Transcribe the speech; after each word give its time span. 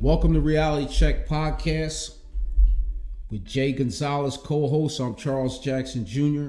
Welcome 0.00 0.34
to 0.34 0.40
Reality 0.40 0.92
Check 0.92 1.28
Podcast 1.28 2.16
with 3.30 3.44
Jay 3.44 3.70
Gonzalez, 3.70 4.36
co-host. 4.36 4.98
I'm 4.98 5.14
Charles 5.14 5.60
Jackson 5.60 6.04
Jr. 6.04 6.48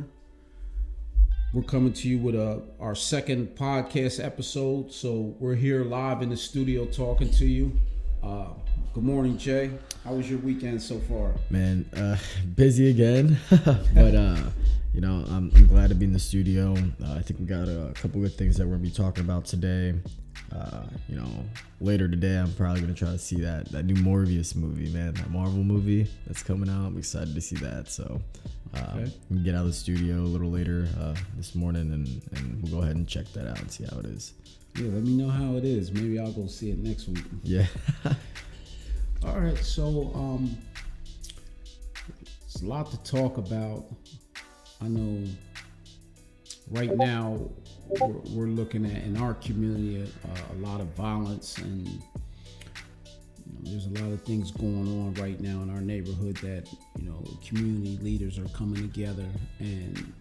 We're 1.54 1.62
coming 1.62 1.94
to 1.94 2.10
you 2.10 2.18
with 2.18 2.34
a, 2.34 2.63
our 2.79 2.96
second 2.96 3.55
podcast 3.55 4.21
episode. 4.21 4.92
So 4.92 5.36
we're 5.39 5.54
here 5.54 5.84
live 5.86 6.23
in 6.23 6.29
the 6.29 6.36
studio 6.36 6.86
talking 6.86 7.29
to 7.29 7.46
you. 7.46 7.71
Uh, 8.23 8.47
good 8.95 9.04
morning, 9.04 9.38
Jay. 9.38 9.70
How 10.04 10.16
was 10.16 10.27
your 10.27 10.39
weekend 10.39 10.82
so 10.82 11.00
far? 11.02 11.36
Man, 11.52 11.88
uh, 11.96 12.18
busy 12.55 12.89
again, 12.89 13.38
but 13.93 14.16
uh, 14.16 14.41
you 14.91 15.02
know, 15.02 15.23
I'm, 15.30 15.52
I'm 15.55 15.68
glad 15.68 15.89
to 15.89 15.96
be 15.96 16.05
in 16.05 16.14
the 16.14 16.20
studio. 16.20 16.73
Uh, 17.02 17.14
I 17.14 17.21
think 17.21 17.39
we 17.39 17.46
got 17.46 17.68
a, 17.68 17.93
couple 17.93 18.21
good 18.21 18.34
things 18.34 18.57
that 18.57 18.66
we're 18.66 18.73
gonna 18.73 18.84
be 18.84 18.91
talking 18.91 19.23
about 19.23 19.46
today. 19.46 19.93
Uh, 20.55 20.83
you 21.09 21.15
know, 21.15 21.27
later 21.81 22.07
today, 22.07 22.37
I'm 22.37 22.53
probably 22.53 22.81
gonna 22.81 22.93
try 22.93 23.09
to 23.09 23.17
see 23.17 23.41
that 23.41 23.69
that 23.71 23.83
new 23.83 23.95
Morbius 23.95 24.55
movie, 24.55 24.89
man, 24.89 25.13
that 25.15 25.29
Marvel 25.29 25.63
movie 25.63 26.07
that's 26.25 26.43
coming 26.43 26.69
out. 26.69 26.86
I'm 26.86 26.97
excited 26.97 27.36
to 27.36 27.41
see 27.41 27.57
that. 27.57 27.89
So, 27.89 28.21
uh, 28.73 28.93
okay. 28.96 29.11
get 29.43 29.55
out 29.55 29.61
of 29.61 29.68
the 29.68 29.73
studio 29.73 30.15
a 30.15 30.21
little 30.21 30.49
later 30.49 30.87
uh, 30.99 31.15
this 31.36 31.55
morning, 31.55 31.91
and 31.91 32.22
and 32.38 32.61
we'll 32.61 32.72
go 32.72 32.81
ahead 32.83 32.95
and 32.95 33.08
check 33.08 33.25
that 33.33 33.47
out 33.47 33.59
and 33.59 33.69
see 33.69 33.83
how 33.83 33.99
it 33.99 34.05
is. 34.05 34.33
Yeah, 34.77 34.89
let 34.94 35.03
me 35.03 35.16
know 35.16 35.30
how 35.30 35.55
it 35.55 35.66
is. 35.66 35.91
Maybe 35.91 36.19
I'll 36.19 36.31
go 36.31 36.47
see 36.47 36.72
it 36.72 36.77
next 36.77 37.08
week. 37.08 37.25
Yeah. 37.44 37.66
All 39.25 39.39
right, 39.39 39.58
so 39.58 40.11
um, 40.13 40.58
it's 42.45 42.61
a 42.61 42.66
lot 42.66 42.91
to 42.91 42.97
talk 43.03 43.38
about. 43.38 43.85
I 44.81 44.88
know 44.88 45.27
right 46.72 46.95
now 46.95 47.49
we're, 47.88 48.08
we're 48.30 48.48
looking 48.48 48.86
at 48.86 49.03
in 49.03 49.17
our 49.17 49.34
community 49.36 50.12
uh, 50.25 50.53
a 50.53 50.58
lot 50.59 50.81
of 50.81 50.88
violence 50.88 51.58
and 51.59 51.88
you 51.88 51.94
know, 53.53 53.72
there's 53.72 53.86
a 53.86 54.03
lot 54.03 54.11
of 54.11 54.22
things 54.23 54.52
going 54.52 54.88
on 54.88 55.14
right 55.16 55.39
now 55.39 55.61
in 55.61 55.70
our 55.70 55.81
neighborhood 55.81 56.36
that 56.38 56.67
you 56.97 57.05
know 57.05 57.23
community 57.45 57.97
leaders 58.02 58.38
are 58.38 58.47
coming 58.50 58.81
together 58.81 59.25
and 59.59 60.14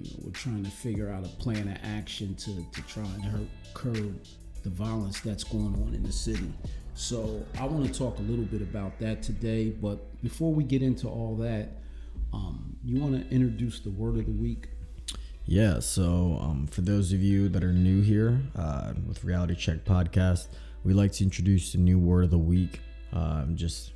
you 0.00 0.10
know 0.10 0.16
we're 0.24 0.32
trying 0.32 0.64
to 0.64 0.70
figure 0.70 1.10
out 1.10 1.24
a 1.24 1.28
plan 1.28 1.68
of 1.68 1.78
action 1.82 2.34
to, 2.36 2.64
to 2.72 2.82
try 2.82 3.04
and 3.04 3.24
hurt, 3.24 3.48
curb 3.74 4.18
the 4.62 4.70
violence 4.70 5.20
that's 5.20 5.44
going 5.44 5.74
on 5.86 5.94
in 5.94 6.02
the 6.02 6.12
city. 6.12 6.52
So 6.94 7.44
I 7.58 7.66
want 7.66 7.86
to 7.86 7.96
talk 7.96 8.18
a 8.18 8.22
little 8.22 8.44
bit 8.44 8.62
about 8.62 8.98
that 9.00 9.22
today. 9.22 9.70
But 9.70 10.22
before 10.22 10.52
we 10.52 10.64
get 10.64 10.82
into 10.82 11.08
all 11.08 11.36
that, 11.36 11.68
um, 12.32 12.76
you 12.84 13.00
want 13.00 13.14
to 13.28 13.34
introduce 13.34 13.80
the 13.80 13.90
word 13.90 14.16
of 14.18 14.26
the 14.26 14.32
week? 14.32 14.68
Yeah. 15.46 15.80
So 15.80 16.38
um, 16.40 16.66
for 16.66 16.80
those 16.80 17.12
of 17.12 17.22
you 17.22 17.48
that 17.50 17.62
are 17.62 17.72
new 17.72 18.00
here 18.00 18.40
uh, 18.56 18.94
with 19.06 19.24
Reality 19.24 19.54
Check 19.54 19.84
Podcast, 19.84 20.48
we 20.84 20.94
like 20.94 21.12
to 21.12 21.24
introduce 21.24 21.72
the 21.72 21.78
new 21.78 21.98
word 21.98 22.24
of 22.24 22.30
the 22.30 22.38
week. 22.38 22.80
Uh, 23.12 23.44
just 23.54 23.92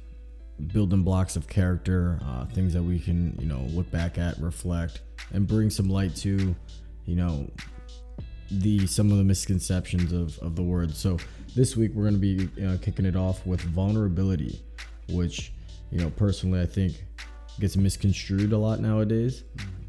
building 0.69 1.03
blocks 1.03 1.37
of 1.37 1.49
character, 1.49 2.21
uh, 2.25 2.45
things 2.47 2.75
that 2.75 2.83
we 2.83 2.99
can 2.99 3.37
you 3.41 3.47
know 3.47 3.61
look 3.71 3.91
back 3.91 4.19
at, 4.19 4.39
reflect, 4.39 5.01
and 5.33 5.47
bring 5.47 5.71
some 5.71 5.89
light 5.89 6.15
to, 6.17 6.55
you 7.07 7.17
know, 7.17 7.51
the 8.51 8.87
some 8.87 9.11
of 9.11 9.17
the 9.17 9.25
misconceptions 9.25 10.13
of, 10.13 10.39
of 10.41 10.55
the 10.55 10.63
word. 10.63 10.95
So 10.95 11.17
this 11.57 11.77
week 11.77 11.93
we're 11.95 12.11
going 12.11 12.21
to 12.21 12.47
be 12.49 12.79
kicking 12.79 13.07
it 13.07 13.17
off 13.17 13.45
with 13.47 13.61
vulnerability, 13.63 14.63
which 15.09 15.53
you 15.91 15.99
know 15.99 16.11
personally 16.11 16.61
I 16.61 16.67
think 16.67 17.03
gets 17.61 17.77
misconstrued 17.77 18.53
a 18.53 18.59
lot 18.59 18.81
nowadays. 18.81 19.45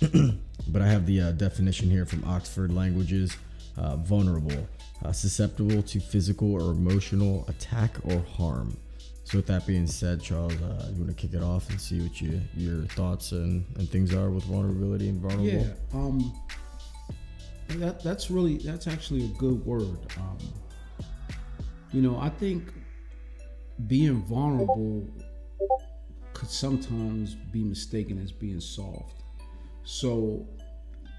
but 0.67 0.81
I 0.81 0.88
have 0.88 1.06
the 1.06 1.22
uh, 1.22 1.31
definition 1.31 1.89
here 1.89 2.06
from 2.06 2.23
Oxford 2.26 2.73
Languages: 2.73 3.36
uh, 3.78 3.98
vulnerable, 3.98 4.67
uh, 5.03 5.11
susceptible 5.11 5.81
to 5.84 6.00
physical 6.00 6.53
or 6.53 6.72
emotional 6.72 7.45
attack 7.48 7.95
or 8.03 8.20
harm. 8.38 8.78
So 9.23 9.38
with 9.38 9.48
that 9.48 9.67
being 9.67 9.86
said, 9.86 10.23
Charles, 10.23 10.53
uh, 10.53 10.89
you 10.92 11.03
want 11.03 11.09
to 11.09 11.14
kick 11.14 11.36
it 11.36 11.44
off 11.44 11.70
and 11.70 11.80
see 11.80 12.02
what 12.02 12.20
you, 12.20 12.42
your 12.56 12.86
thoughts 12.86 13.31
and, 13.31 13.64
and 13.78 13.88
things 13.88 14.11
are 14.11 14.31
with 14.31 14.44
vulnerability 14.45 15.08
and 15.08 15.22
vulnerable? 15.22 15.45
Yeah. 15.45 15.73
Um, 15.93 16.33
that 17.77 18.04
that's 18.04 18.32
really 18.32 18.58
that's 18.58 18.88
actually 18.88 19.26
a 19.26 19.27
good 19.38 19.64
word. 19.64 19.99
Um, 20.17 20.38
you 21.92 22.02
know, 22.02 22.17
I 22.20 22.30
think 22.30 22.73
being 23.88 24.23
vulnerable 24.23 25.08
could 26.39 26.50
sometimes 26.50 27.36
be 27.36 27.64
mistaken 27.66 28.17
as 28.23 28.32
being 28.32 28.61
soft. 28.61 29.23
So, 29.83 30.48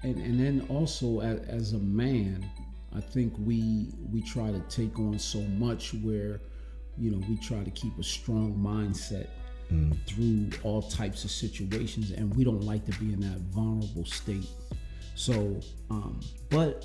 and 0.01 0.17
and 0.17 0.39
then 0.39 0.65
also 0.67 1.19
as, 1.19 1.39
as 1.41 1.73
a 1.73 1.77
man, 1.77 2.43
I 2.95 3.01
think 3.01 3.33
we 3.37 3.93
we 4.11 4.23
try 4.23 4.51
to 4.51 4.59
take 4.61 4.97
on 4.97 5.19
so 5.19 5.41
much 5.65 5.93
where, 5.93 6.41
you 6.97 7.11
know, 7.11 7.21
we 7.29 7.37
try 7.37 7.63
to 7.63 7.69
keep 7.69 7.97
a 7.99 8.03
strong 8.03 8.55
mindset 8.55 9.27
mm. 9.71 9.95
through 10.07 10.49
all 10.63 10.81
types 10.81 11.23
of 11.23 11.29
situations, 11.29 12.09
and 12.11 12.35
we 12.35 12.43
don't 12.43 12.63
like 12.63 12.83
to 12.85 12.99
be 12.99 13.13
in 13.13 13.19
that 13.19 13.39
vulnerable 13.53 14.05
state. 14.05 14.49
So, 15.13 15.59
um, 15.91 16.19
but 16.49 16.83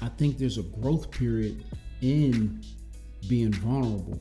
I 0.00 0.08
think 0.10 0.38
there's 0.38 0.58
a 0.58 0.62
growth 0.80 1.10
period 1.10 1.64
in 2.02 2.62
being 3.28 3.52
vulnerable. 3.52 4.20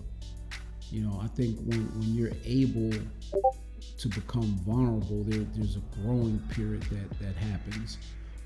You 0.92 1.02
know, 1.02 1.20
I 1.24 1.28
think 1.28 1.58
when, 1.66 1.88
when 1.98 2.14
you're 2.14 2.32
able 2.46 2.92
to 3.98 4.08
become 4.10 4.60
vulnerable, 4.66 5.24
there, 5.24 5.46
there's 5.56 5.78
a 5.78 5.82
growing 6.02 6.40
period 6.52 6.84
that, 6.84 7.20
that 7.20 7.36
happens. 7.36 7.98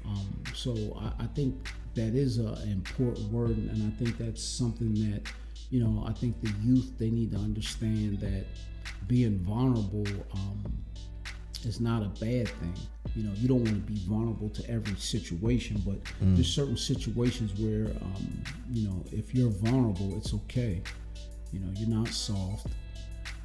Um, 0.06 0.44
so 0.54 0.72
I, 1.02 1.24
I, 1.24 1.28
think 1.28 1.56
that 1.96 2.14
is 2.14 2.38
an 2.38 2.72
important 2.72 3.32
word, 3.32 3.58
and 3.58 3.92
I 3.92 3.96
think 3.98 4.18
that's 4.18 4.44
something 4.44 4.94
that, 4.94 5.24
you 5.72 5.84
know, 5.84 6.06
I 6.08 6.14
think 6.14 6.40
the 6.42 6.54
youth 6.62 6.94
they 7.00 7.10
need 7.10 7.32
to 7.32 7.38
understand 7.38 8.20
that 8.20 8.46
being 9.08 9.40
vulnerable 9.40 10.06
um, 10.34 10.64
is 11.64 11.80
not 11.80 12.04
a 12.04 12.10
bad 12.24 12.48
thing. 12.48 12.76
You 13.16 13.24
know, 13.24 13.32
you 13.36 13.48
don't 13.48 13.64
want 13.64 13.88
to 13.88 13.92
be 13.92 14.00
vulnerable 14.06 14.50
to 14.50 14.70
every 14.70 14.96
situation, 14.96 15.82
but 15.86 16.04
mm. 16.04 16.36
there's 16.36 16.54
certain 16.54 16.78
situations 16.78 17.60
where, 17.60 17.88
um, 18.04 18.44
you 18.72 18.88
know, 18.88 19.04
if 19.12 19.34
you're 19.34 19.50
vulnerable, 19.50 20.16
it's 20.18 20.34
okay. 20.34 20.82
You 21.56 21.62
know, 21.62 21.72
you're 21.76 21.90
not 21.90 22.10
soft. 22.10 22.68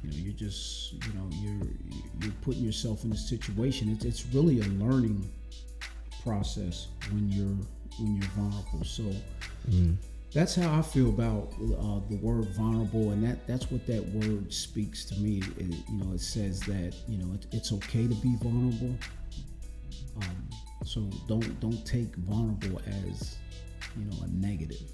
You 0.03 0.11
know, 0.11 0.17
you're 0.17 0.33
just, 0.33 0.93
you 0.93 1.13
know, 1.13 1.29
you're 1.31 1.67
you're 2.21 2.33
putting 2.41 2.63
yourself 2.63 3.03
in 3.05 3.11
a 3.11 3.17
situation. 3.17 3.91
It's 3.91 4.05
it's 4.05 4.25
really 4.33 4.59
a 4.59 4.67
learning 4.83 5.31
process 6.23 6.87
when 7.11 7.29
you're 7.29 7.65
when 7.99 8.15
you're 8.17 8.31
vulnerable. 8.31 8.83
So. 8.83 9.03
Mm 9.69 9.97
that's 10.33 10.55
how 10.55 10.79
I 10.79 10.81
feel 10.81 11.09
about 11.09 11.51
uh, 11.59 11.99
the 12.09 12.17
word 12.21 12.45
vulnerable, 12.55 13.11
and 13.11 13.23
that 13.23 13.45
that's 13.47 13.69
what 13.69 13.85
that 13.87 14.07
word 14.09 14.51
speaks 14.53 15.03
to 15.05 15.15
me. 15.19 15.41
It, 15.57 15.75
you 15.89 15.97
know, 15.97 16.13
it 16.13 16.21
says 16.21 16.61
that 16.61 16.95
you 17.07 17.17
know 17.17 17.33
it, 17.33 17.47
it's 17.51 17.73
okay 17.73 18.07
to 18.07 18.15
be 18.15 18.35
vulnerable. 18.41 18.95
Um, 20.17 20.49
so 20.85 21.01
don't 21.27 21.59
don't 21.59 21.85
take 21.85 22.15
vulnerable 22.15 22.81
as 22.87 23.37
you 23.97 24.05
know 24.05 24.23
a 24.23 24.27
negative. 24.29 24.89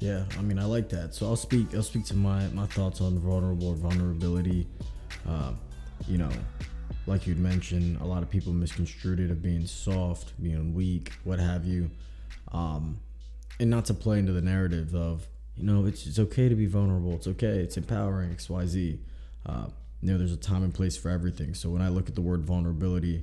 Yeah, 0.00 0.24
I 0.38 0.42
mean 0.42 0.58
I 0.58 0.64
like 0.64 0.88
that. 0.90 1.14
So 1.14 1.26
I'll 1.26 1.36
speak 1.36 1.74
I'll 1.74 1.82
speak 1.82 2.06
to 2.06 2.16
my 2.16 2.46
my 2.48 2.66
thoughts 2.66 3.00
on 3.00 3.18
vulnerable 3.18 3.74
vulnerability. 3.74 4.66
Uh, 5.28 5.52
you 6.08 6.16
know, 6.16 6.30
like 7.06 7.26
you'd 7.26 7.38
mentioned, 7.38 8.00
a 8.00 8.04
lot 8.04 8.22
of 8.22 8.30
people 8.30 8.52
misconstrued 8.52 9.20
it 9.20 9.30
of 9.30 9.42
being 9.42 9.66
soft, 9.66 10.32
being 10.42 10.74
weak, 10.74 11.12
what 11.24 11.38
have 11.38 11.66
you. 11.66 11.90
Um, 12.50 12.98
and 13.60 13.68
not 13.68 13.84
to 13.84 13.94
play 13.94 14.18
into 14.18 14.32
the 14.32 14.40
narrative 14.40 14.94
of 14.94 15.28
you 15.56 15.64
know 15.64 15.84
it's, 15.84 16.06
it's 16.06 16.18
okay 16.18 16.48
to 16.48 16.54
be 16.54 16.66
vulnerable 16.66 17.14
it's 17.14 17.26
okay 17.26 17.58
it's 17.58 17.76
empowering 17.76 18.30
xyz 18.34 18.98
uh, 19.46 19.66
you 20.00 20.10
know 20.10 20.18
there's 20.18 20.32
a 20.32 20.36
time 20.36 20.64
and 20.64 20.72
place 20.72 20.96
for 20.96 21.10
everything 21.10 21.54
so 21.54 21.68
when 21.68 21.82
i 21.82 21.88
look 21.88 22.08
at 22.08 22.14
the 22.14 22.20
word 22.20 22.42
vulnerability 22.42 23.22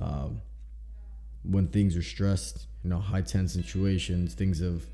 um, 0.00 0.42
when 1.44 1.68
things 1.68 1.96
are 1.96 2.02
stressed 2.02 2.66
you 2.82 2.90
know 2.90 2.98
high 2.98 3.22
tense 3.22 3.52
situations 3.52 4.34
things 4.34 4.60
of 4.60 4.86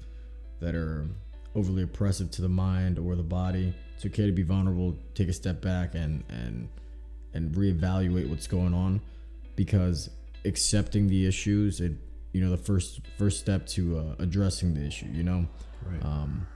that 0.62 0.74
are 0.74 1.06
overly 1.54 1.82
oppressive 1.82 2.30
to 2.30 2.40
the 2.40 2.48
mind 2.48 2.98
or 2.98 3.14
the 3.14 3.22
body 3.22 3.74
it's 3.94 4.06
okay 4.06 4.24
to 4.24 4.32
be 4.32 4.42
vulnerable 4.42 4.96
take 5.14 5.28
a 5.28 5.32
step 5.32 5.60
back 5.60 5.94
and 5.94 6.24
and 6.30 6.68
and 7.34 7.54
reevaluate 7.54 8.28
what's 8.28 8.46
going 8.46 8.72
on 8.72 9.00
because 9.54 10.08
accepting 10.44 11.06
the 11.08 11.26
issues 11.26 11.80
it 11.80 11.92
you 12.32 12.42
know 12.42 12.50
the 12.50 12.56
first 12.56 13.00
first 13.18 13.38
step 13.38 13.66
to 13.66 13.98
uh, 13.98 14.22
addressing 14.22 14.72
the 14.72 14.84
issue 14.84 15.06
you 15.12 15.22
know? 15.22 15.46
Right. 15.84 16.04
Um 16.04 16.46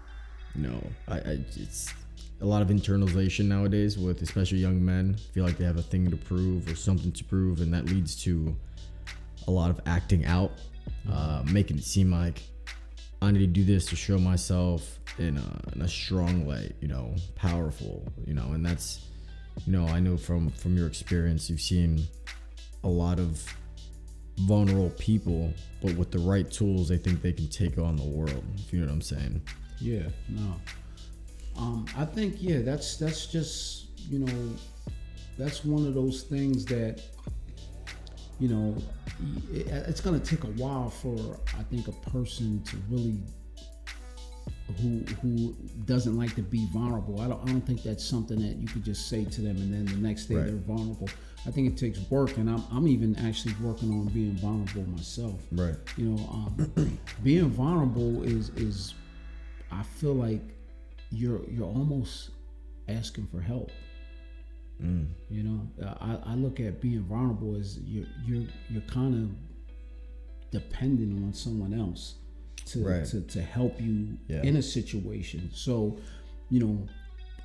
you 0.54 0.62
know 0.62 0.82
I, 1.08 1.16
I 1.16 1.38
it's 1.56 1.92
a 2.40 2.46
lot 2.46 2.62
of 2.62 2.68
internalization 2.68 3.46
nowadays 3.46 3.98
with 3.98 4.22
especially 4.22 4.58
young 4.58 4.82
men 4.82 5.14
feel 5.32 5.44
like 5.44 5.56
they 5.56 5.64
have 5.64 5.78
a 5.78 5.82
thing 5.82 6.10
to 6.10 6.16
prove 6.16 6.68
or 6.68 6.74
something 6.74 7.12
to 7.12 7.24
prove 7.24 7.60
and 7.60 7.72
that 7.74 7.86
leads 7.86 8.14
to 8.24 8.54
a 9.48 9.50
lot 9.50 9.70
of 9.70 9.80
acting 9.86 10.24
out 10.24 10.52
uh, 11.10 11.42
making 11.50 11.78
it 11.78 11.84
seem 11.84 12.10
like 12.10 12.42
i 13.26 13.30
need 13.30 13.40
to 13.40 13.46
do 13.46 13.64
this 13.64 13.86
to 13.86 13.96
show 13.96 14.18
myself 14.18 14.98
in 15.18 15.38
a, 15.38 15.74
in 15.74 15.82
a 15.82 15.88
strong 15.88 16.46
light 16.46 16.74
you 16.80 16.88
know 16.88 17.14
powerful 17.34 18.06
you 18.26 18.34
know 18.34 18.52
and 18.52 18.64
that's 18.64 19.06
you 19.66 19.72
know 19.72 19.86
i 19.88 19.98
know 20.00 20.16
from 20.16 20.50
from 20.50 20.76
your 20.76 20.86
experience 20.86 21.48
you've 21.50 21.60
seen 21.60 22.06
a 22.84 22.88
lot 22.88 23.18
of 23.18 23.42
vulnerable 24.40 24.90
people, 24.90 25.52
but 25.82 25.94
with 25.96 26.10
the 26.10 26.18
right 26.18 26.50
tools, 26.50 26.88
they 26.88 26.98
think 26.98 27.22
they 27.22 27.32
can 27.32 27.48
take 27.48 27.78
on 27.78 27.96
the 27.96 28.04
world. 28.04 28.44
If 28.56 28.72
you 28.72 28.80
know 28.80 28.86
what 28.86 28.92
I'm 28.92 29.02
saying. 29.02 29.42
Yeah. 29.80 30.08
No. 30.28 30.54
Um, 31.56 31.86
I 31.96 32.04
think 32.04 32.36
yeah, 32.38 32.60
that's 32.60 32.96
that's 32.96 33.26
just 33.26 33.86
you 34.10 34.20
know, 34.20 34.56
that's 35.38 35.64
one 35.64 35.86
of 35.86 35.94
those 35.94 36.22
things 36.22 36.64
that 36.66 37.02
you 38.38 38.48
know, 38.48 38.76
it's 39.52 40.00
going 40.00 40.20
to 40.20 40.26
take 40.26 40.44
a 40.44 40.52
while 40.62 40.90
for 40.90 41.40
I 41.58 41.62
think 41.64 41.88
a 41.88 42.10
person 42.10 42.62
to 42.64 42.76
really 42.88 43.18
who 44.80 45.04
who 45.22 45.56
doesn't 45.84 46.16
like 46.16 46.34
to 46.34 46.42
be 46.42 46.66
vulnerable. 46.72 47.20
I 47.20 47.28
don't 47.28 47.42
I 47.42 47.52
don't 47.52 47.66
think 47.66 47.82
that's 47.82 48.04
something 48.04 48.38
that 48.38 48.56
you 48.56 48.66
could 48.66 48.84
just 48.84 49.08
say 49.08 49.24
to 49.24 49.40
them 49.40 49.56
and 49.56 49.72
then 49.72 49.86
the 49.86 50.06
next 50.06 50.26
day 50.26 50.36
right. 50.36 50.46
they're 50.46 50.56
vulnerable. 50.56 51.08
I 51.46 51.50
think 51.50 51.68
it 51.68 51.76
takes 51.76 52.00
work, 52.10 52.38
and 52.38 52.50
I'm, 52.50 52.64
I'm 52.72 52.88
even 52.88 53.14
actually 53.24 53.54
working 53.62 53.90
on 53.90 54.08
being 54.08 54.36
vulnerable 54.36 54.82
myself. 54.90 55.40
Right. 55.52 55.76
You 55.96 56.06
know, 56.06 56.28
um, 56.28 56.98
being 57.22 57.48
vulnerable 57.50 58.24
is 58.24 58.50
is 58.50 58.94
I 59.70 59.82
feel 59.82 60.14
like 60.14 60.42
you're 61.10 61.48
you're 61.48 61.66
almost 61.66 62.30
asking 62.88 63.28
for 63.28 63.40
help. 63.40 63.70
Mm. 64.82 65.06
You 65.30 65.42
know, 65.42 65.60
I, 66.00 66.18
I 66.32 66.34
look 66.34 66.60
at 66.60 66.80
being 66.80 67.02
vulnerable 67.02 67.56
as 67.56 67.78
you're 67.78 68.06
you're 68.24 68.46
you're 68.68 68.82
kind 68.82 69.14
of 69.14 69.30
dependent 70.50 71.24
on 71.24 71.32
someone 71.32 71.72
else 71.72 72.16
to 72.66 72.84
right. 72.84 73.04
to, 73.06 73.20
to 73.22 73.42
help 73.42 73.80
you 73.80 74.18
yeah. 74.28 74.42
in 74.42 74.56
a 74.56 74.62
situation. 74.62 75.50
So, 75.52 75.98
you 76.50 76.60
know, 76.60 76.88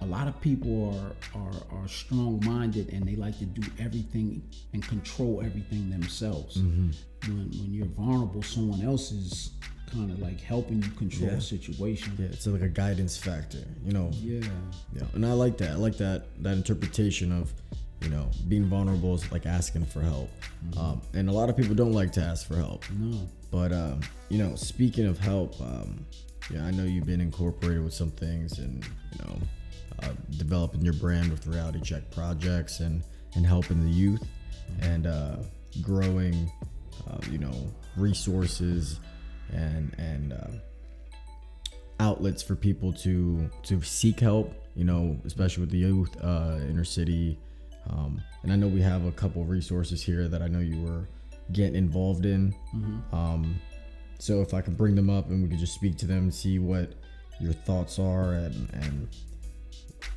a 0.02 0.06
lot 0.06 0.28
of 0.28 0.40
people 0.42 0.94
are 1.34 1.40
are, 1.40 1.82
are 1.82 1.88
strong 1.88 2.42
minded 2.46 2.92
and 2.92 3.08
they 3.08 3.16
like 3.16 3.38
to 3.40 3.46
do 3.46 3.62
everything 3.80 4.44
and 4.74 4.86
control 4.86 5.42
everything 5.46 5.90
themselves. 5.90 6.58
Mm-hmm. 6.58 6.90
When 7.32 7.50
when 7.52 7.74
you're 7.74 7.86
vulnerable, 7.88 8.42
someone 8.42 8.82
else 8.82 9.12
is 9.12 9.52
kind 9.92 10.12
of 10.12 10.20
like 10.20 10.40
helping 10.40 10.82
you 10.82 10.90
control 10.92 11.32
yeah. 11.32 11.38
a 11.38 11.42
situation. 11.42 12.14
Yeah, 12.18 12.28
it's 12.28 12.48
like 12.48 12.62
a 12.62 12.70
guidance 12.70 13.18
factor, 13.18 13.64
you 13.84 13.92
know. 13.92 14.10
Yeah. 14.14 14.48
Yeah, 14.96 15.04
and 15.14 15.26
I 15.26 15.34
like 15.34 15.58
that. 15.58 15.72
I 15.72 15.76
like 15.76 15.98
that 15.98 16.26
that 16.44 16.54
interpretation 16.54 17.32
of, 17.32 17.52
you 18.02 18.10
know, 18.10 18.30
being 18.48 18.66
vulnerable 18.66 19.16
is 19.16 19.30
like 19.32 19.46
asking 19.46 19.86
for 19.86 20.02
help. 20.02 20.30
Mm-hmm. 20.66 20.80
Um, 20.80 21.02
and 21.14 21.30
a 21.30 21.32
lot 21.32 21.50
of 21.50 21.58
people 21.58 21.76
don't 21.76 21.94
like 21.94 22.12
to 22.14 22.22
ask 22.22 22.48
for 22.48 22.56
help. 22.56 22.86
No. 22.92 23.28
But 23.52 23.74
um, 23.74 24.02
you 24.30 24.38
know, 24.38 24.56
speaking 24.56 25.06
of 25.06 25.20
help, 25.20 25.60
um, 25.62 26.06
yeah, 26.50 26.66
I 26.66 26.72
know 26.72 26.84
you've 26.84 27.06
been 27.06 27.22
incorporated 27.22 27.84
with 27.84 27.94
some 27.94 28.12
things, 28.12 28.60
and 28.60 28.84
you 29.12 29.26
know, 29.26 29.40
uh, 30.04 30.14
developing 30.38 30.82
your 30.82 30.94
brand 30.94 31.30
with 31.30 31.46
reality 31.48 31.82
check 31.82 32.10
projects 32.12 32.80
and 32.80 33.04
and 33.36 33.46
helping 33.46 33.84
the 33.84 33.92
youth, 33.92 34.24
mm-hmm. 34.24 34.84
and 34.84 35.08
uh, 35.08 35.36
growing, 35.82 36.52
uh, 37.10 37.18
you 37.30 37.38
know, 37.38 37.54
resources 37.98 39.00
and 39.52 39.96
and 39.98 40.34
uh, 40.34 40.52
outlets 42.00 42.42
for 42.42 42.56
people 42.56 42.92
to 42.94 43.50
to 43.64 43.82
seek 43.82 44.20
help. 44.20 44.54
You 44.76 44.86
know, 44.86 45.20
especially 45.26 45.62
with 45.62 45.72
the 45.72 45.80
youth, 45.80 46.16
uh, 46.24 46.60
inner 46.70 46.86
city, 46.86 47.38
um, 47.90 48.22
and 48.44 48.54
I 48.54 48.56
know 48.56 48.68
we 48.68 48.82
have 48.82 49.06
a 49.06 49.12
couple 49.12 49.44
resources 49.44 50.02
here 50.02 50.28
that 50.30 50.42
I 50.42 50.48
know 50.48 50.60
you 50.60 50.82
were 50.82 51.10
getting 51.52 51.76
involved 51.76 52.26
in. 52.26 52.56
Mm-hmm. 52.74 53.16
Um, 53.16 53.60
so 54.18 54.42
if 54.42 54.54
I 54.54 54.62
can 54.62 54.76
bring 54.76 54.96
them 54.96 55.10
up 55.10 55.30
and 55.30 55.44
we 55.44 55.50
could 55.50 55.60
just 55.60 55.74
speak 55.74 55.98
to 55.98 56.06
them, 56.06 56.32
see 56.32 56.60
what 56.60 56.94
your 57.40 57.54
thoughts 57.54 58.00
are, 58.00 58.34
and 58.34 58.70
and 58.74 59.08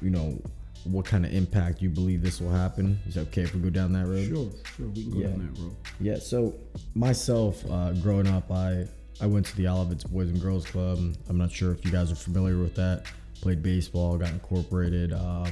you 0.01 0.11
know 0.11 0.41
what 0.85 1.07
kind 1.07 1.25
of 1.25 1.33
impact 1.33 1.81
you 1.81 1.89
believe 1.89 2.23
this 2.23 2.41
will 2.41 2.51
happen. 2.51 2.99
Is 3.07 3.15
that 3.15 3.23
okay 3.29 3.43
if 3.43 3.55
we 3.55 3.61
go 3.61 3.71
down 3.71 3.93
that 3.95 4.07
road? 4.07 4.29
Sure, 4.29 4.51
sure, 4.77 4.89
we 4.89 5.03
can 5.03 5.13
go 5.13 5.19
yeah. 5.19 5.27
down 5.29 5.53
that 5.53 5.61
road. 5.61 5.77
Yeah. 6.01 6.19
So 6.19 6.55
myself, 6.95 7.65
uh, 7.71 7.93
growing 7.95 8.29
up, 8.29 8.51
I 8.51 8.87
I 9.21 9.27
went 9.27 9.47
to 9.47 9.57
the 9.57 9.67
Olivet's 9.67 10.05
Boys 10.05 10.29
and 10.29 10.41
Girls 10.41 10.67
Club. 10.67 10.99
I'm 11.29 11.39
not 11.39 11.53
sure 11.53 11.73
if 11.73 11.85
you 11.85 11.91
guys 11.91 12.11
are 12.11 12.17
familiar 12.17 12.59
with 12.59 12.75
that. 12.75 13.05
Played 13.41 13.63
baseball, 13.63 14.17
got 14.17 14.31
incorporated, 14.31 15.13
um, 15.13 15.47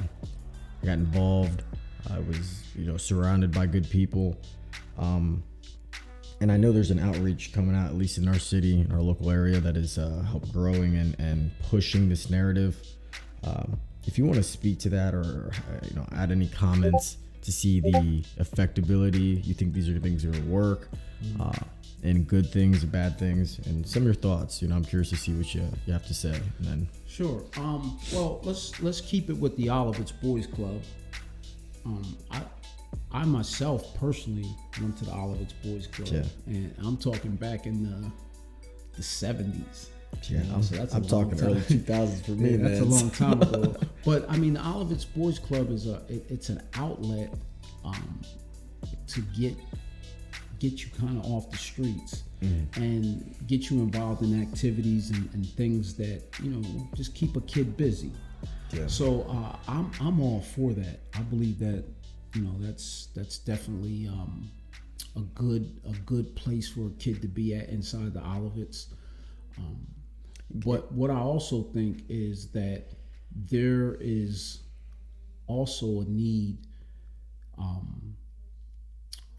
got 0.84 0.92
involved. 0.92 1.62
I 2.10 2.18
was, 2.18 2.64
you 2.74 2.86
know, 2.86 2.96
surrounded 2.96 3.52
by 3.52 3.66
good 3.66 3.88
people. 3.88 4.36
Um, 4.98 5.42
and 6.40 6.50
I 6.50 6.56
know 6.56 6.72
there's 6.72 6.90
an 6.90 6.98
outreach 6.98 7.52
coming 7.52 7.76
out, 7.76 7.86
at 7.86 7.94
least 7.94 8.18
in 8.18 8.26
our 8.26 8.38
city, 8.38 8.80
in 8.80 8.90
our 8.90 9.00
local 9.00 9.30
area, 9.30 9.60
that 9.60 9.76
is 9.76 9.96
uh, 9.96 10.24
help 10.28 10.50
growing 10.52 10.96
and, 10.96 11.18
and 11.20 11.52
pushing 11.70 12.08
this 12.08 12.30
narrative. 12.30 12.76
Um, 13.44 13.78
if 14.06 14.18
you 14.18 14.24
want 14.24 14.36
to 14.36 14.42
speak 14.42 14.80
to 14.80 14.88
that 14.90 15.14
or 15.14 15.52
uh, 15.52 15.86
you 15.88 15.94
know 15.94 16.06
add 16.12 16.32
any 16.32 16.48
comments 16.48 17.18
to 17.42 17.52
see 17.52 17.80
the 17.80 18.24
effectability, 18.40 19.44
you 19.44 19.54
think 19.54 19.72
these 19.72 19.88
are 19.88 19.98
things 20.00 20.24
that 20.24 20.32
will 20.32 20.50
work. 20.50 20.88
Uh, 21.38 21.52
and 22.02 22.26
good 22.26 22.50
things 22.50 22.82
and 22.82 22.90
bad 22.90 23.18
things 23.18 23.58
and 23.66 23.86
some 23.86 24.02
of 24.02 24.06
your 24.06 24.14
thoughts 24.14 24.60
you 24.60 24.68
know 24.68 24.74
i'm 24.74 24.84
curious 24.84 25.10
to 25.10 25.16
see 25.16 25.32
what 25.32 25.54
you, 25.54 25.62
you 25.86 25.92
have 25.92 26.06
to 26.06 26.14
say 26.14 26.34
and 26.34 26.66
then 26.66 26.88
sure 27.06 27.42
um, 27.56 27.98
well 28.12 28.40
let's 28.42 28.80
let's 28.82 29.00
keep 29.00 29.30
it 29.30 29.36
with 29.36 29.56
the 29.56 29.68
olivet's 29.68 30.12
boys 30.12 30.46
club 30.46 30.80
um, 31.86 32.16
i 32.30 32.40
i 33.12 33.24
myself 33.24 33.94
personally 33.98 34.48
went 34.80 34.96
to 34.96 35.04
the 35.04 35.12
olivet's 35.12 35.54
boys 35.64 35.86
club 35.86 36.08
yeah. 36.08 36.22
and 36.46 36.74
i'm 36.84 36.96
talking 36.96 37.36
back 37.36 37.66
in 37.66 37.82
the 37.82 38.10
the 38.96 39.02
70s 39.02 39.88
yeah, 40.28 40.42
you 40.42 40.48
know, 40.48 40.54
I'm, 40.56 40.62
so 40.62 40.76
that's 40.76 40.94
I'm 40.94 41.04
talking 41.04 41.36
time. 41.36 41.48
early 41.48 41.60
2000s 41.60 42.24
for 42.24 42.32
me. 42.32 42.50
yeah, 42.50 42.56
that's 42.68 42.80
a 42.80 42.84
long 42.84 43.10
time 43.10 43.42
ago. 43.42 43.74
but 44.04 44.30
I 44.30 44.36
mean, 44.36 44.54
the 44.54 44.60
Olivet's 44.60 45.04
Boys 45.04 45.38
Club 45.38 45.70
is 45.70 45.86
a 45.86 46.02
it, 46.08 46.24
it's 46.28 46.48
an 46.48 46.62
outlet 46.74 47.32
um, 47.84 48.20
to 49.08 49.20
get 49.36 49.56
get 50.62 50.84
you 50.84 50.90
kind 50.96 51.18
of 51.18 51.24
off 51.32 51.50
the 51.50 51.56
streets 51.56 52.22
mm. 52.40 52.76
and 52.76 53.34
get 53.48 53.68
you 53.68 53.80
involved 53.80 54.22
in 54.22 54.40
activities 54.40 55.10
and, 55.10 55.28
and, 55.34 55.44
things 55.44 55.94
that 55.94 56.22
you 56.40 56.50
know 56.50 56.88
just 56.94 57.16
keep 57.16 57.34
a 57.36 57.40
kid 57.40 57.76
busy. 57.76 58.12
Yeah. 58.70 58.86
So 58.86 59.22
uh, 59.28 59.56
I'm 59.66 59.90
I'm 60.00 60.20
all 60.20 60.40
for 60.40 60.72
that. 60.74 61.00
I 61.14 61.22
believe 61.22 61.58
that 61.58 61.84
you 62.34 62.42
know 62.42 62.54
that's 62.60 63.08
that's 63.12 63.38
definitely 63.38 64.06
um, 64.06 64.48
a 65.16 65.20
good 65.34 65.80
a 65.88 65.98
good 66.06 66.36
place 66.36 66.68
for 66.68 66.86
a 66.86 66.90
kid 66.90 67.20
to 67.22 67.28
be 67.28 67.56
at 67.56 67.68
inside 67.68 68.14
the 68.14 68.20
Olivets. 68.20 68.86
Um, 69.58 69.84
but 70.54 70.92
what 70.92 71.10
I 71.10 71.18
also 71.18 71.64
think 71.74 72.04
is 72.08 72.52
that 72.52 72.84
there 73.34 73.96
is 74.00 74.60
also 75.48 76.02
a 76.02 76.04
need 76.04 76.58
um, 77.58 78.14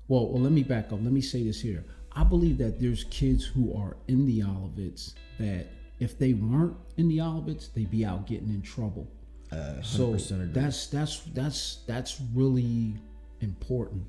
well, 0.07 0.29
well, 0.29 0.41
let 0.41 0.51
me 0.51 0.63
back 0.63 0.85
up. 0.85 0.99
Let 1.01 1.11
me 1.11 1.21
say 1.21 1.43
this 1.43 1.61
here. 1.61 1.85
I 2.15 2.23
believe 2.23 2.57
that 2.59 2.79
there's 2.79 3.05
kids 3.05 3.45
who 3.45 3.75
are 3.75 3.97
in 4.07 4.25
the 4.25 4.43
Olivets 4.43 5.15
that 5.39 5.67
if 5.99 6.19
they 6.19 6.33
weren't 6.33 6.75
in 6.97 7.07
the 7.07 7.19
Olivets, 7.19 7.69
they'd 7.73 7.89
be 7.89 8.05
out 8.05 8.27
getting 8.27 8.49
in 8.49 8.61
trouble. 8.61 9.07
Uh, 9.51 9.81
so 9.81 10.15
that's 10.15 10.87
that's 10.87 11.21
that's 11.33 11.83
that's 11.87 12.21
really 12.33 12.95
important. 13.41 14.03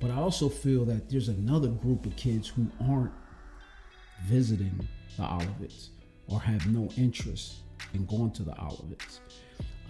But 0.00 0.10
I 0.10 0.16
also 0.16 0.48
feel 0.48 0.84
that 0.84 1.10
there's 1.10 1.28
another 1.28 1.68
group 1.68 2.06
of 2.06 2.14
kids 2.16 2.48
who 2.48 2.70
aren't 2.88 3.12
visiting 4.26 4.88
the 5.16 5.24
Olivets 5.24 5.90
or 6.28 6.40
have 6.40 6.66
no 6.68 6.88
interest 6.96 7.56
in 7.94 8.06
going 8.06 8.30
to 8.32 8.42
the 8.42 8.54
Olivets. 8.60 9.20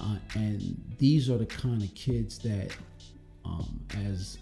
Uh, 0.00 0.16
and 0.34 0.80
these 0.98 1.28
are 1.28 1.38
the 1.38 1.46
kind 1.46 1.82
of 1.82 1.92
kids 1.94 2.38
that, 2.38 2.74
um, 3.44 3.80
as 4.08 4.38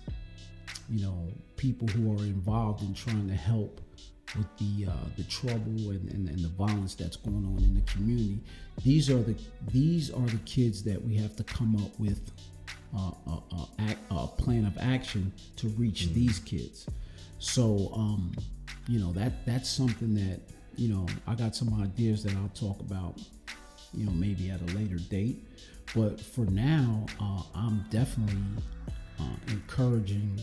you 0.88 1.04
know 1.04 1.32
people 1.56 1.88
who 1.88 2.12
are 2.12 2.24
involved 2.24 2.82
in 2.82 2.94
trying 2.94 3.28
to 3.28 3.34
help 3.34 3.80
with 4.36 4.46
the 4.58 4.90
uh, 4.90 4.92
the 5.16 5.22
trouble 5.24 5.90
and, 5.90 6.10
and, 6.10 6.28
and, 6.28 6.40
the 6.40 6.48
violence 6.48 6.94
that's 6.94 7.16
going 7.16 7.44
on 7.44 7.62
in 7.62 7.74
the 7.74 7.80
community. 7.82 8.40
These 8.84 9.08
are 9.10 9.22
the 9.22 9.36
these 9.72 10.10
are 10.10 10.26
the 10.26 10.40
kids 10.44 10.82
that 10.84 11.02
we 11.02 11.16
have 11.16 11.36
to 11.36 11.44
come 11.44 11.76
up 11.76 11.98
with 11.98 12.30
uh, 12.96 13.12
a, 13.26 13.84
a, 14.12 14.14
a, 14.14 14.26
plan 14.26 14.64
of 14.64 14.76
action 14.78 15.32
to 15.56 15.68
reach 15.68 16.04
mm-hmm. 16.04 16.14
these 16.14 16.38
kids. 16.40 16.86
So 17.38 17.90
um, 17.94 18.32
you 18.88 18.98
know 18.98 19.12
that 19.12 19.46
that's 19.46 19.68
something 19.68 20.14
that 20.14 20.40
you 20.76 20.88
know 20.88 21.06
I 21.26 21.34
got 21.34 21.54
some 21.54 21.80
ideas 21.80 22.24
that 22.24 22.34
I'll 22.34 22.50
talk 22.54 22.80
about. 22.80 23.20
You 23.94 24.06
know 24.06 24.12
maybe 24.12 24.50
at 24.50 24.60
a 24.60 24.76
later 24.76 24.96
date, 24.96 25.44
but 25.94 26.20
for 26.20 26.44
now 26.46 27.06
uh, 27.20 27.42
I'm 27.54 27.84
definitely 27.90 28.42
uh, 29.20 29.36
encouraging 29.48 30.40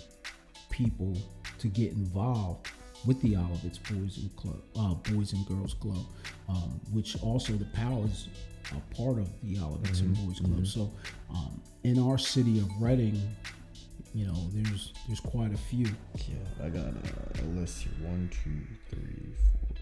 people 0.70 1.16
to 1.60 1.68
get 1.68 1.92
involved 1.92 2.70
with 3.06 3.22
the 3.22 3.36
Olivet's 3.36 3.78
Boys 3.78 4.18
and 4.18 4.36
Club, 4.36 4.62
uh, 4.78 4.94
Boys 5.12 5.34
and 5.34 5.46
Girls 5.46 5.74
Club, 5.74 6.06
um, 6.48 6.80
which 6.92 7.22
also 7.22 7.54
the 7.54 7.66
powers 7.66 8.30
are 8.72 8.82
part 8.96 9.20
of 9.20 9.30
the 9.42 9.60
Olivet's 9.60 10.02
mm-hmm. 10.02 10.16
and 10.16 10.28
Boys 10.28 10.40
Club. 10.40 10.52
Mm-hmm. 10.54 10.66
So, 10.66 10.94
um, 11.30 11.62
in 11.84 12.00
our 12.00 12.18
city 12.18 12.60
of 12.60 12.70
Reading, 12.82 13.22
you 14.14 14.26
know, 14.28 14.48
there's 14.54 14.94
there's 15.08 15.20
quite 15.20 15.54
a 15.54 15.58
few. 15.58 15.88
Yeah, 16.16 16.66
I 16.66 16.70
got 16.70 16.86
a, 16.86 17.44
a 17.44 17.46
list 17.60 17.84
here: 17.84 18.08
one, 18.08 18.30
two, 18.32 18.50
three, 18.90 19.34
four, 19.52 19.76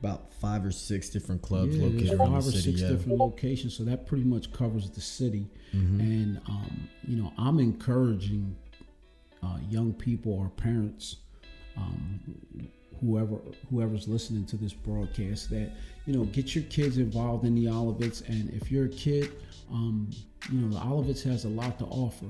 about 0.00 0.32
five 0.34 0.64
or 0.64 0.70
six 0.70 1.10
different 1.10 1.42
clubs 1.42 1.76
yeah, 1.76 1.84
located 1.84 2.20
around 2.20 2.34
the 2.34 2.42
city. 2.42 2.52
Five 2.52 2.54
or 2.54 2.62
six 2.62 2.80
yeah. 2.80 2.88
different 2.88 3.18
locations, 3.18 3.76
so 3.76 3.84
that 3.84 4.06
pretty 4.06 4.24
much 4.24 4.52
covers 4.52 4.88
the 4.90 5.00
city. 5.00 5.46
Mm-hmm. 5.74 6.00
And 6.00 6.40
um, 6.48 6.59
I'm 7.50 7.58
encouraging 7.58 8.54
uh, 9.42 9.58
young 9.68 9.92
people 9.92 10.34
or 10.34 10.50
parents 10.50 11.16
um, 11.76 12.20
whoever 13.00 13.38
whoever's 13.68 14.06
listening 14.06 14.44
to 14.46 14.56
this 14.56 14.72
broadcast 14.72 15.50
that 15.50 15.72
you 16.06 16.12
know 16.12 16.26
get 16.26 16.54
your 16.54 16.62
kids 16.64 16.96
involved 16.98 17.44
in 17.44 17.56
the 17.56 17.66
Olivets, 17.66 18.20
and 18.28 18.50
if 18.50 18.70
you're 18.70 18.84
a 18.84 18.88
kid, 18.88 19.32
um, 19.72 20.08
you 20.52 20.60
know 20.60 20.68
the 20.78 20.80
Olivets 20.80 21.24
has 21.24 21.44
a 21.44 21.48
lot 21.48 21.76
to 21.80 21.86
offer. 21.86 22.26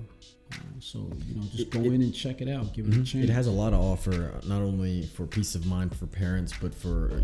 Uh, 0.55 0.57
so 0.79 0.99
you 1.27 1.35
know, 1.35 1.43
just 1.43 1.59
It- 1.65 1.71
go 1.71 1.81
it- 1.81 1.93
in 1.93 2.01
and 2.01 2.15
check 2.15 2.41
it 2.41 2.49
out. 2.49 2.73
Give 2.73 2.87
it 2.89 2.95
a 2.95 2.97
chance. 2.97 3.11
Mm-hmm. 3.13 3.25
It 3.25 3.29
has 3.29 3.47
a 3.47 3.51
lot 3.53 3.71
to 3.71 3.77
offer, 3.77 4.41
not 4.47 4.63
only 4.63 5.03
for 5.03 5.27
peace 5.27 5.55
of 5.55 5.67
mind 5.67 5.95
for 5.95 6.07
parents, 6.07 6.55
but 6.63 6.75
for 6.75 7.23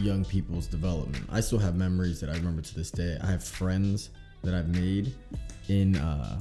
young 0.00 0.24
people's 0.24 0.68
development. 0.68 1.24
I 1.28 1.40
still 1.40 1.58
have 1.58 1.74
memories 1.74 2.20
that 2.20 2.30
I 2.30 2.34
remember 2.34 2.62
to 2.62 2.74
this 2.76 2.92
day. 2.92 3.18
I 3.20 3.26
have 3.26 3.42
friends 3.42 4.10
that 4.44 4.54
I've 4.54 4.68
made 4.68 5.12
in 5.68 5.96
uh, 5.96 6.40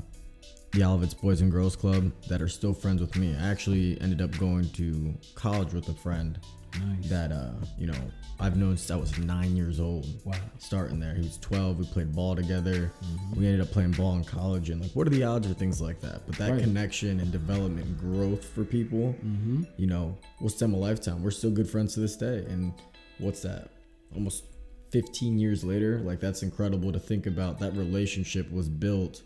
the 0.74 0.84
Olivets 0.84 1.14
Boys 1.14 1.42
and 1.42 1.52
Girls 1.52 1.76
Club 1.76 2.12
that 2.30 2.42
are 2.42 2.48
still 2.48 2.74
friends 2.74 3.02
with 3.02 3.16
me. 3.18 3.36
I 3.36 3.50
actually 3.50 4.00
ended 4.02 4.22
up 4.22 4.38
going 4.38 4.70
to 4.72 5.14
college 5.36 5.74
with 5.74 5.90
a 5.90 5.94
friend 5.94 6.40
nice. 6.80 7.10
that 7.10 7.32
uh, 7.32 7.52
you 7.78 7.88
know 7.88 7.98
I've 8.40 8.56
known 8.58 8.78
since 8.78 8.90
I 8.90 8.96
was 8.96 9.18
nine 9.20 9.56
years 9.56 9.80
old. 9.80 10.08
Wow. 10.26 10.34
Starting 10.60 11.00
there, 11.00 11.14
he 11.14 11.22
was 11.22 11.38
12. 11.40 11.78
We 11.78 11.86
played 11.86 12.14
ball 12.16 12.36
together. 12.36 12.92
Mm-hmm. 13.04 13.40
We 13.40 13.46
ended 13.48 13.62
up 13.62 13.70
playing 13.72 13.92
ball 13.92 14.16
in 14.16 14.24
college, 14.24 14.70
and 14.70 14.82
like, 14.82 14.92
what 14.94 15.06
are 15.08 15.12
the 15.12 15.24
odds 15.24 15.46
or 15.50 15.54
things 15.54 15.82
like 15.82 16.00
that? 16.02 16.26
But 16.26 16.38
that 16.38 16.52
Right. 16.52 16.64
connection 16.64 17.20
and 17.20 17.32
development 17.32 17.86
and 17.88 18.00
growth 18.00 18.46
for 18.46 18.64
people, 18.64 19.14
Mm-hmm. 19.26 19.64
you 19.78 19.88
know, 19.88 20.18
will 20.40 20.50
stem 20.50 20.74
a 20.74 20.78
lifetime. 20.78 21.22
We're 21.22 21.32
still 21.32 21.52
good 21.52 21.70
friends 21.70 21.94
to 21.96 22.00
this 22.00 22.16
day, 22.16 22.46
and 22.50 22.74
what's 23.20 23.42
that? 23.42 23.70
Almost 24.16 24.46
15 24.92 25.38
years 25.38 25.64
later, 25.64 26.00
like 26.00 26.20
that's 26.20 26.42
incredible 26.44 26.92
to 26.94 27.00
think 27.00 27.28
about. 27.28 27.60
That 27.60 27.76
relationship 27.76 28.52
was 28.52 28.68
built 28.70 29.22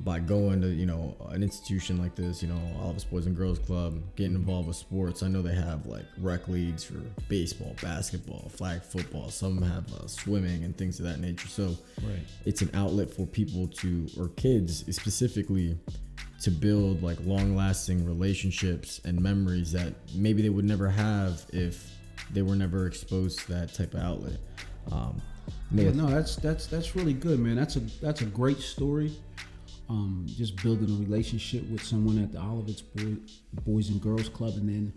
by 0.00 0.18
going 0.18 0.60
to 0.60 0.68
you 0.68 0.84
know 0.84 1.16
an 1.30 1.42
institution 1.42 1.96
like 1.96 2.14
this 2.14 2.42
you 2.42 2.48
know 2.48 2.60
Olivets 2.82 3.04
boys 3.08 3.24
and 3.26 3.34
girls 3.34 3.58
club 3.58 3.98
getting 4.14 4.34
involved 4.34 4.68
with 4.68 4.76
sports 4.76 5.22
i 5.22 5.28
know 5.28 5.40
they 5.40 5.54
have 5.54 5.86
like 5.86 6.04
rec 6.18 6.48
leagues 6.48 6.84
for 6.84 6.98
baseball 7.28 7.74
basketball 7.80 8.50
flag 8.50 8.82
football 8.82 9.30
some 9.30 9.62
have 9.62 9.90
uh, 9.94 10.06
swimming 10.06 10.64
and 10.64 10.76
things 10.76 10.98
of 11.00 11.06
that 11.06 11.18
nature 11.18 11.48
so 11.48 11.74
Right. 12.02 12.18
it's 12.44 12.60
an 12.60 12.70
outlet 12.74 13.10
for 13.10 13.24
people 13.26 13.68
to 13.68 14.06
or 14.18 14.28
kids 14.36 14.84
specifically 14.94 15.78
to 16.42 16.50
build 16.50 17.02
like 17.02 17.16
long 17.24 17.56
lasting 17.56 18.04
relationships 18.04 19.00
and 19.06 19.18
memories 19.18 19.72
that 19.72 19.94
maybe 20.14 20.42
they 20.42 20.50
would 20.50 20.66
never 20.66 20.90
have 20.90 21.42
if 21.54 21.90
they 22.32 22.42
were 22.42 22.54
never 22.54 22.86
exposed 22.86 23.38
to 23.40 23.52
that 23.54 23.72
type 23.72 23.94
of 23.94 24.00
outlet 24.00 24.38
um 24.92 25.20
Yeah, 25.72 25.92
no, 25.92 26.06
that's 26.10 26.36
that's 26.36 26.66
that's 26.66 26.94
really 26.94 27.12
good, 27.14 27.38
man. 27.40 27.56
That's 27.56 27.76
a 27.76 27.80
that's 28.02 28.20
a 28.20 28.26
great 28.26 28.58
story. 28.58 29.12
Um, 29.88 30.24
just 30.26 30.60
building 30.64 30.90
a 30.90 30.98
relationship 30.98 31.68
with 31.70 31.80
someone 31.84 32.18
at 32.20 32.32
the 32.32 32.38
Olivets 32.38 32.82
Boy, 32.82 33.16
Boys 33.64 33.88
and 33.90 34.00
Girls 34.00 34.28
Club, 34.28 34.54
and 34.56 34.68
then 34.68 34.92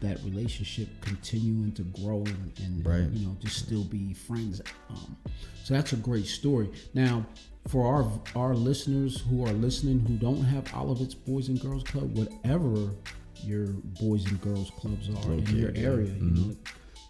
that 0.00 0.18
relationship 0.24 0.88
continuing 1.02 1.70
to 1.72 1.82
grow 1.84 2.18
and, 2.26 2.52
and 2.58 2.84
Right. 2.84 3.08
you 3.12 3.26
know 3.26 3.36
just 3.40 3.58
still 3.58 3.84
be 3.84 4.12
friends. 4.12 4.60
Um, 4.90 5.16
so 5.62 5.74
that's 5.74 5.92
a 5.92 5.96
great 5.96 6.26
story. 6.26 6.68
Now, 6.94 7.24
for 7.68 7.86
our 7.86 8.20
our 8.34 8.54
listeners 8.56 9.20
who 9.20 9.44
are 9.46 9.52
listening 9.52 10.00
who 10.00 10.16
don't 10.16 10.42
have 10.42 10.64
Olivets 10.74 11.14
Boys 11.14 11.48
and 11.48 11.60
Girls 11.60 11.84
Club, 11.84 12.16
whatever 12.16 12.90
your 13.44 13.66
boys 14.00 14.24
and 14.26 14.40
girls 14.40 14.70
clubs 14.80 15.08
are 15.10 15.32
in 15.32 15.46
your 15.56 15.70
yeah. 15.72 15.80
area, 15.82 16.12
you 16.14 16.20
Mhm. 16.30 16.48
know, 16.48 16.56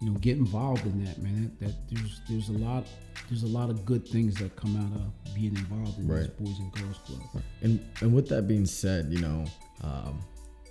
you 0.01 0.11
know, 0.11 0.19
get 0.19 0.37
involved 0.37 0.85
in 0.87 1.05
that, 1.05 1.19
man. 1.23 1.53
That, 1.61 1.67
that 1.67 1.75
there's 1.91 2.21
there's 2.29 2.49
a 2.49 2.53
lot 2.65 2.85
there's 3.29 3.43
a 3.45 3.49
lot 3.49 3.71
of 3.71 3.85
good 3.85 4.07
things 4.07 4.35
that 4.37 4.55
come 4.57 4.77
out 4.77 4.93
of 5.01 5.13
being 5.35 5.57
involved 5.57 5.99
in 5.99 6.07
Right. 6.07 6.21
this 6.23 6.31
boys 6.31 6.59
and 6.59 6.73
girls 6.73 6.99
club. 7.07 7.21
And 7.63 7.81
and 8.01 8.13
with 8.15 8.29
that 8.29 8.47
being 8.49 8.67
said, 8.67 9.13
you 9.13 9.21
know, 9.21 9.45
um, 9.83 10.21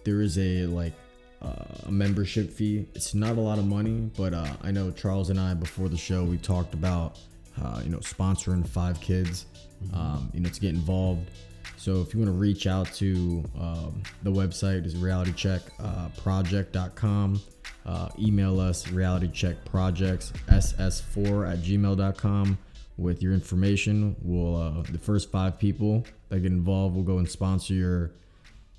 there 0.06 0.22
is 0.22 0.38
a 0.38 0.66
like 0.68 0.94
uh, 1.42 1.66
a 1.88 1.92
membership 1.92 2.52
fee. 2.52 2.86
It's 2.96 3.14
not 3.16 3.38
a 3.38 3.42
lot 3.42 3.60
of 3.60 3.66
money, 3.68 4.10
but 4.16 4.34
uh, 4.34 4.48
I 4.62 4.72
know 4.72 4.92
Charles 4.92 5.30
and 5.30 5.40
I 5.40 5.54
before 5.54 5.90
the 5.90 5.98
show 5.98 6.24
we 6.24 6.38
talked 6.38 6.74
about 6.74 7.18
uh, 7.62 7.82
you 7.84 7.90
know 7.90 8.00
sponsoring 8.00 8.66
five 8.68 9.00
kids, 9.02 9.46
um, 9.94 10.30
you 10.34 10.40
know, 10.42 10.50
to 10.50 10.60
get 10.60 10.70
involved. 10.72 11.30
So 11.78 12.02
if 12.02 12.14
you 12.14 12.20
want 12.22 12.32
to 12.32 12.38
reach 12.38 12.66
out 12.68 12.92
to 12.96 13.44
um, 13.60 14.02
the 14.24 14.32
website 14.32 14.86
is 14.86 14.96
realitycheckproject.com. 14.96 17.42
Uh, 17.86 18.10
email 18.18 18.60
us 18.60 18.86
realitycheckprojects 18.86 20.32
ss4 20.48 21.52
at 21.52 21.60
gmail.com 21.60 22.58
with 22.98 23.22
your 23.22 23.34
information. 23.34 24.16
We'll 24.22 24.56
uh, 24.56 24.84
the 24.84 25.00
first 25.00 25.32
five 25.32 25.60
people 25.60 26.06
that 26.30 26.40
get 26.40 26.52
involved 26.52 26.96
will 26.96 27.04
go 27.04 27.18
and 27.18 27.30
sponsor 27.30 27.74
your 27.74 28.12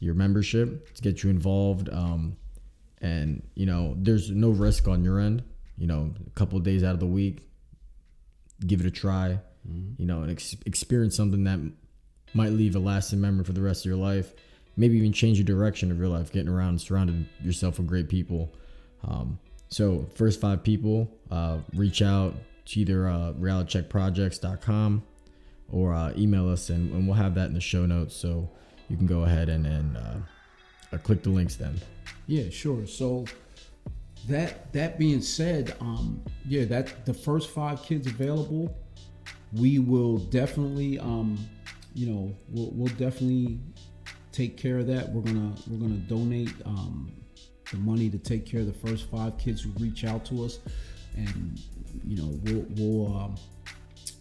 your 0.01 0.15
membership 0.15 0.95
to 0.95 1.03
get 1.03 1.23
you 1.23 1.31
involved. 1.31 1.89
Um, 1.91 2.37
and 3.01 3.43
you 3.55 3.67
know, 3.67 3.95
there's 3.99 4.31
no 4.31 4.51
risk 4.51 4.89
on 4.89 5.05
your 5.05 5.21
end. 5.21 5.43
You 5.77 5.87
know, 5.87 6.15
a 6.27 6.31
couple 6.31 6.57
of 6.57 6.65
days 6.65 6.85
out 6.85 6.95
of 6.95 7.01
the 7.01 7.07
week, 7.07 7.49
give 8.67 8.81
it 8.81 8.87
a 8.87 8.91
try. 8.91 9.39
You 9.99 10.05
know, 10.05 10.23
and 10.23 10.31
ex- 10.31 10.57
experience 10.67 11.17
something 11.17 11.45
that 11.45 11.59
might 12.35 12.51
leave 12.51 12.77
a 12.77 12.79
lasting 12.79 13.21
memory 13.21 13.45
for 13.45 13.53
the 13.53 13.63
rest 13.63 13.85
of 13.85 13.89
your 13.89 13.97
life. 13.97 14.35
Maybe 14.77 14.99
even 14.99 15.13
change 15.13 15.39
the 15.39 15.45
direction 15.45 15.91
of 15.91 15.99
your 15.99 16.09
life, 16.09 16.33
getting 16.33 16.49
around 16.49 16.71
and 16.71 16.81
surrounding 16.81 17.29
yourself 17.43 17.79
with 17.79 17.87
great 17.87 18.09
people. 18.09 18.53
Um, 19.07 19.39
so, 19.69 20.07
first 20.15 20.41
five 20.41 20.63
people, 20.63 21.11
uh, 21.31 21.59
reach 21.75 22.01
out 22.03 22.35
to 22.67 22.81
either 22.81 23.09
uh, 23.09 23.33
realitycheckprojects.com 23.39 25.03
or 25.73 25.95
uh, 25.95 26.13
email 26.17 26.49
us, 26.49 26.71
and, 26.71 26.93
and 26.93 27.07
we'll 27.07 27.17
have 27.17 27.35
that 27.35 27.47
in 27.49 27.55
the 27.55 27.61
show 27.61 27.87
notes. 27.87 28.15
So 28.15 28.49
you 28.89 28.97
can 28.97 29.07
go 29.07 29.25
ahead 29.25 29.49
and, 29.49 29.67
and 29.67 29.97
uh, 29.97 30.99
click 30.99 31.23
the 31.23 31.31
links 31.31 31.57
then. 31.57 31.81
Yeah, 32.27 32.49
sure. 32.51 32.87
So 32.87 33.25
that 34.29 34.73
that 34.73 34.99
being 34.99 35.21
said, 35.21 35.75
um, 35.81 36.23
yeah, 36.47 36.65
that 36.67 37.05
the 37.05 37.15
first 37.15 37.51
five 37.51 37.83
kids 37.83 38.07
available, 38.07 38.75
we 39.53 39.79
will 39.79 40.19
definitely, 40.19 40.99
um, 40.99 41.39
you 41.95 42.07
know, 42.07 42.35
we'll, 42.51 42.71
we'll 42.73 42.95
definitely 42.95 43.59
take 44.33 44.57
care 44.57 44.79
of 44.79 44.87
that. 44.87 45.11
We're 45.11 45.23
gonna 45.23 45.55
we're 45.69 45.79
gonna 45.79 46.01
donate 46.01 46.55
um, 46.65 47.13
the 47.71 47.77
money 47.79 48.11
to 48.11 48.19
take 48.19 48.47
care 48.47 48.61
of 48.61 48.67
the 48.67 48.89
first 48.89 49.11
five 49.11 49.39
kids 49.39 49.63
who 49.63 49.71
reach 49.79 50.05
out 50.05 50.25
to 50.27 50.45
us, 50.45 50.59
and 51.17 51.61
you 52.07 52.17
know, 52.17 52.39
we'll 52.45 52.67
we'll. 52.77 53.17
Um, 53.17 53.37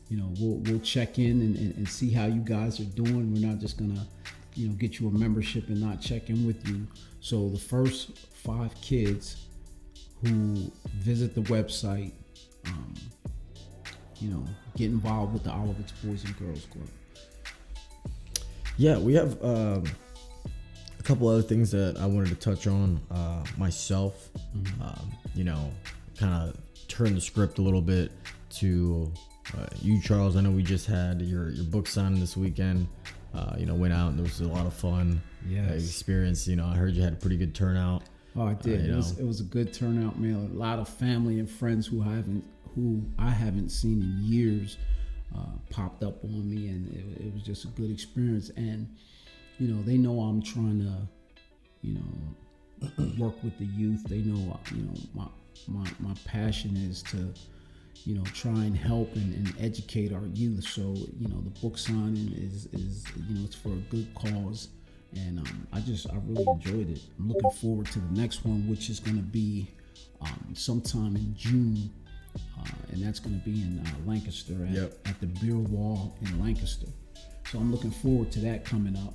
you 0.09 0.19
know, 0.19 0.29
we'll 0.39 0.57
we'll 0.57 0.79
check 0.81 1.17
in 1.17 1.41
and, 1.41 1.55
and, 1.55 1.75
and 1.75 1.89
see 1.89 2.11
how 2.11 2.27
you 2.27 2.41
guys 2.41 2.79
are 2.79 2.83
doing. 2.83 3.33
We're 3.33 3.47
not 3.47 3.59
just 3.59 3.77
gonna, 3.77 4.05
you 4.53 4.67
know, 4.67 4.75
get 4.75 4.99
you 4.99 5.07
a 5.07 5.11
membership 5.11 5.69
and 5.69 5.81
not 5.81 6.01
check 6.01 6.29
in 6.29 6.45
with 6.45 6.67
you. 6.67 6.85
So 7.19 7.49
the 7.49 7.57
first 7.57 8.17
five 8.33 8.75
kids 8.81 9.47
who 10.21 10.71
visit 10.97 11.33
the 11.33 11.41
website, 11.41 12.11
um, 12.67 12.93
you 14.19 14.29
know, 14.29 14.45
get 14.75 14.91
involved 14.91 15.33
with 15.33 15.43
the 15.43 15.49
Olivets 15.49 15.93
Boys 16.03 16.23
and 16.25 16.37
Girls 16.37 16.65
Club. 16.65 16.87
Yeah, 18.77 18.97
we 18.99 19.13
have 19.15 19.43
um, 19.43 19.83
a 21.03 21.07
couple 21.07 21.27
other 21.27 21.41
things 21.41 21.71
that 21.71 21.97
I 21.99 22.05
wanted 22.05 22.29
to 22.29 22.35
touch 22.35 22.65
on 22.65 23.01
uh, 23.11 23.43
myself. 23.57 24.29
Um, 24.81 25.11
you 25.35 25.43
know, 25.43 25.69
kind 26.17 26.33
of 26.33 26.57
turn 26.87 27.15
the 27.15 27.21
script 27.21 27.57
a 27.59 27.61
little 27.61 27.81
bit 27.81 28.11
to 28.57 29.11
uh, 29.57 29.65
you, 29.81 30.01
Charles. 30.01 30.37
I 30.37 30.41
know 30.41 30.51
we 30.51 30.63
just 30.63 30.87
had 30.87 31.21
your 31.21 31.49
your 31.49 31.65
book 31.65 31.87
signing 31.87 32.19
this 32.19 32.37
weekend. 32.37 32.87
Uh, 33.33 33.55
you 33.57 33.65
know, 33.65 33.73
went 33.73 33.93
out 33.93 34.09
and 34.09 34.17
there 34.19 34.23
was 34.23 34.39
a 34.41 34.47
lot 34.47 34.65
of 34.65 34.73
fun. 34.73 35.21
Yes. 35.47 35.71
uh, 35.71 35.73
experience. 35.73 36.47
You 36.47 36.55
know, 36.55 36.65
I 36.65 36.75
heard 36.75 36.93
you 36.93 37.01
had 37.01 37.13
a 37.13 37.17
pretty 37.17 37.37
good 37.37 37.53
turnout. 37.53 38.03
Oh, 38.35 38.47
I 38.47 38.53
did. 38.53 38.89
Uh, 38.89 38.93
it 38.93 38.95
was 38.95 39.17
know. 39.17 39.23
it 39.23 39.27
was 39.27 39.41
a 39.41 39.45
good 39.45 39.73
turnout, 39.73 40.19
man. 40.19 40.51
A 40.53 40.57
lot 40.57 40.79
of 40.79 40.87
family 40.87 41.39
and 41.39 41.49
friends 41.49 41.87
who 41.87 42.01
I 42.01 42.15
haven't 42.15 42.45
who 42.75 43.03
I 43.19 43.29
haven't 43.29 43.69
seen 43.69 44.01
in 44.01 44.19
years 44.21 44.77
uh, 45.35 45.57
popped 45.69 46.03
up 46.03 46.23
on 46.23 46.49
me, 46.49 46.67
and 46.69 46.87
it, 46.95 47.25
it 47.25 47.33
was 47.33 47.43
just 47.43 47.65
a 47.65 47.67
good 47.69 47.91
experience. 47.91 48.51
And 48.55 48.87
you 49.59 49.67
know, 49.67 49.81
they 49.83 49.97
know 49.97 50.19
I'm 50.21 50.41
trying 50.41 50.79
to, 50.79 51.07
you 51.81 51.95
know, 51.95 52.91
work 53.17 53.41
with 53.43 53.57
the 53.57 53.65
youth. 53.65 54.03
They 54.05 54.19
know, 54.19 54.59
you 54.75 54.83
know, 54.83 54.93
my 55.13 55.27
my 55.67 55.87
my 55.99 56.13
passion 56.25 56.75
is 56.77 57.01
to, 57.03 57.33
you 58.05 58.15
know, 58.15 58.23
try 58.33 58.51
and 58.63 58.75
help 58.75 59.15
and, 59.15 59.33
and 59.33 59.53
educate 59.59 60.11
our 60.13 60.25
youth. 60.33 60.63
So 60.65 60.81
you 61.19 61.27
know, 61.29 61.41
the 61.41 61.59
book 61.61 61.77
signing 61.77 62.33
is 62.33 62.67
is 62.73 63.05
you 63.29 63.35
know 63.35 63.45
it's 63.45 63.55
for 63.55 63.69
a 63.69 63.81
good 63.89 64.13
cause 64.15 64.69
and 65.15 65.39
um, 65.39 65.67
I 65.71 65.79
just 65.79 66.09
I 66.09 66.15
really 66.25 66.45
enjoyed 66.47 66.89
it. 66.89 66.99
I'm 67.19 67.27
looking 67.29 67.51
forward 67.51 67.85
to 67.87 67.99
the 67.99 68.19
next 68.19 68.45
one, 68.45 68.67
which 68.67 68.89
is 68.89 68.99
going 68.99 69.17
to 69.17 69.23
be 69.23 69.67
um, 70.21 70.53
sometime 70.53 71.15
in 71.15 71.35
June, 71.35 71.89
uh, 72.35 72.63
and 72.91 73.03
that's 73.05 73.19
going 73.19 73.39
to 73.39 73.45
be 73.45 73.61
in 73.61 73.79
uh, 73.85 74.09
Lancaster 74.09 74.53
at, 74.65 74.71
Yep. 74.71 74.97
at 75.05 75.19
the 75.21 75.27
Beer 75.27 75.57
Wall 75.57 76.15
in 76.21 76.41
Lancaster. 76.41 76.87
So 77.51 77.59
I'm 77.59 77.71
looking 77.71 77.91
forward 77.91 78.31
to 78.33 78.39
that 78.39 78.65
coming 78.65 78.95
up. 78.95 79.13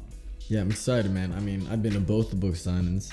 Yeah, 0.49 0.63
I'm 0.63 0.71
excited, 0.71 1.11
man. 1.11 1.35
I 1.35 1.41
mean, 1.41 1.67
I've 1.71 1.83
been 1.83 1.93
to 1.93 2.01
both 2.01 2.31
the 2.31 2.37
book 2.37 2.55
signings. 2.55 3.13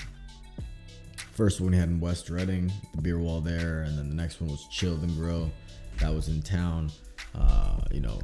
First 1.32 1.60
one 1.60 1.72
we 1.72 1.76
had 1.76 1.90
in 1.90 2.00
West 2.00 2.30
Reading, 2.30 2.72
the 2.94 3.02
beer 3.02 3.18
wall 3.18 3.42
there, 3.42 3.82
and 3.82 3.98
then 3.98 4.08
the 4.08 4.14
next 4.14 4.40
one 4.40 4.48
was 4.48 4.66
Chilled 4.70 5.02
and 5.02 5.14
Grow. 5.18 5.50
That 5.98 6.14
was 6.14 6.28
in 6.28 6.40
town. 6.40 6.90
Uh, 7.34 7.80
you 7.92 8.00
know, 8.00 8.18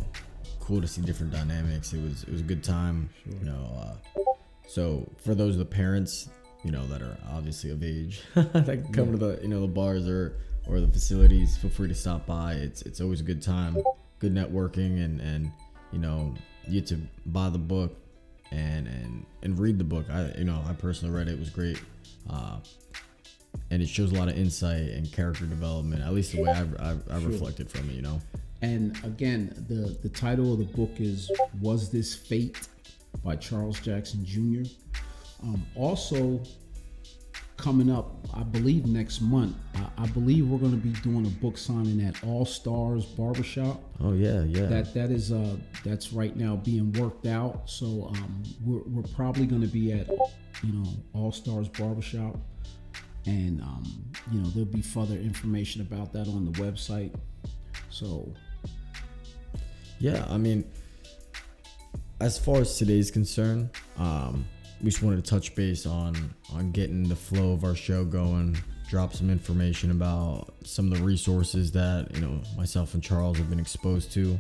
cool 0.61 0.81
to 0.81 0.89
see 0.89 1.03
different 1.03 1.31
dynamics. 1.31 1.93
It 1.93 2.03
was 2.03 2.23
it 2.23 2.31
was 2.31 2.41
a 2.41 2.45
good 2.45 2.65
time. 2.65 3.11
You 3.27 3.45
know, 3.45 3.71
uh, 3.77 4.33
so 4.67 5.07
for 5.23 5.35
those 5.35 5.55
of 5.55 5.59
the 5.59 5.67
parents 5.67 6.31
you 6.65 6.71
know 6.71 6.87
that 6.87 7.03
are 7.03 7.17
obviously 7.31 7.71
of 7.71 7.83
age 7.83 8.23
that 8.35 8.89
come 8.93 9.13
to 9.13 9.19
the 9.19 9.39
you 9.43 9.49
know 9.49 9.61
the 9.61 9.67
bars 9.67 10.09
or 10.09 10.39
or 10.67 10.81
the 10.81 10.89
facilities, 10.89 11.59
feel 11.59 11.71
free 11.71 11.89
to 11.89 11.95
stop 11.95 12.25
by. 12.25 12.55
It's 12.55 12.81
it's 12.83 13.03
always 13.03 13.21
a 13.21 13.25
good 13.25 13.43
time, 13.43 13.77
good 14.21 14.33
networking, 14.33 15.05
and 15.05 15.21
and 15.21 15.53
you 15.93 15.99
know 15.99 16.35
you 16.67 16.81
get 16.81 16.87
to 16.87 16.99
buy 17.27 17.51
the 17.51 17.59
book 17.59 18.02
and 18.53 18.87
and 18.87 19.27
and 19.43 19.59
read 19.59 19.79
the 19.79 19.85
book. 19.85 20.07
I 20.11 20.33
you 20.39 20.45
know 20.45 20.63
I 20.69 20.73
personally 20.75 21.15
read 21.15 21.29
it. 21.29 21.33
It 21.33 21.39
was 21.39 21.51
great. 21.51 21.81
Uh, 22.29 22.59
and 23.71 23.83
it 23.83 23.89
shows 23.89 24.13
a 24.13 24.15
lot 24.15 24.29
of 24.29 24.37
insight 24.37 24.83
and 24.83 25.11
character 25.13 25.45
development. 25.47 26.03
At 26.03 26.13
least 26.15 26.33
the 26.33 26.43
way 26.43 26.51
I've, 26.51 26.75
I've, 26.81 27.03
I've 27.11 27.27
reflected 27.27 27.71
from 27.71 27.89
it, 27.91 27.95
you 27.95 28.03
know. 28.03 28.21
And 28.63 28.99
again, 29.05 29.67
the 29.69 29.97
the 30.03 30.09
title 30.09 30.53
of 30.53 30.59
the 30.59 30.65
book 30.65 30.91
is 30.99 31.31
"Was 31.61 31.91
This 31.91 32.15
Fate" 32.15 32.69
by 33.25 33.37
Charles 33.37 33.81
Jackson 33.81 34.25
Jr. 34.25 34.69
Um, 35.43 35.67
also, 35.75 36.41
coming 37.63 37.91
up, 37.91 38.11
I 38.35 38.43
believe 38.43 38.87
next 38.87 39.21
month, 39.21 39.57
I, 39.75 39.87
I 39.99 40.07
believe 40.09 40.49
we're 40.49 40.59
going 40.59 40.73
to 40.73 40.77
be 40.77 40.93
doing 41.01 41.27
a 41.27 41.31
book 41.31 41.57
signing 41.57 42.03
at 42.03 42.23
All 42.25 42.45
Stars 42.45 43.05
Barbershop. 43.05 43.81
Oh 44.01 44.13
yeah, 44.13 44.43
yeah. 44.43 44.67
That 44.67 44.93
that 44.95 45.11
is 45.11 45.33
uh 45.33 45.57
that's 45.85 46.13
right 46.13 46.37
now 46.37 46.57
being 46.57 46.93
worked 46.95 47.27
out. 47.27 47.71
So 47.71 48.11
um, 48.15 48.43
we're 48.65 48.83
we're 48.87 49.09
probably 49.15 49.47
going 49.47 49.63
to 49.63 49.69
be 49.69 49.93
at 49.93 50.09
you 50.63 50.73
know 50.73 50.91
All 51.15 51.33
Stars 51.33 51.69
Barbershop 51.69 52.37
and 53.27 53.61
um, 53.63 53.85
you 54.33 54.41
know 54.41 54.49
there'll 54.51 54.67
be 54.67 54.83
further 54.83 55.15
information 55.15 55.81
about 55.81 56.13
that 56.13 56.29
on 56.29 56.45
the 56.45 56.53
website. 56.53 57.15
So, 57.91 58.33
yeah, 59.99 60.27
I 60.29 60.39
mean, 60.39 60.65
as 62.21 62.39
far 62.39 62.61
as 62.61 62.77
today's 62.77 63.11
concerned, 63.11 63.71
um, 63.99 64.45
we 64.83 64.91
just 64.91 65.03
wanted 65.03 65.25
to 65.25 65.31
touch 65.31 65.55
base 65.55 65.87
on 65.87 66.35
on 66.53 66.73
getting 66.73 67.09
the 67.09 67.17
flow 67.17 67.53
of 67.53 67.65
our 67.65 67.75
show 67.75 68.05
going. 68.05 68.57
Drop 68.89 69.15
some 69.15 69.31
information 69.31 69.91
about 69.91 70.53
some 70.65 70.93
of 70.93 70.99
the 70.99 71.05
resources 71.05 71.73
that 71.73 72.15
you 72.15 72.21
know 72.21 72.41
myself 72.57 72.95
and 72.95 73.03
Charles 73.03 73.39
have 73.39 73.49
been 73.49 73.61
exposed 73.61 74.13
to, 74.13 74.39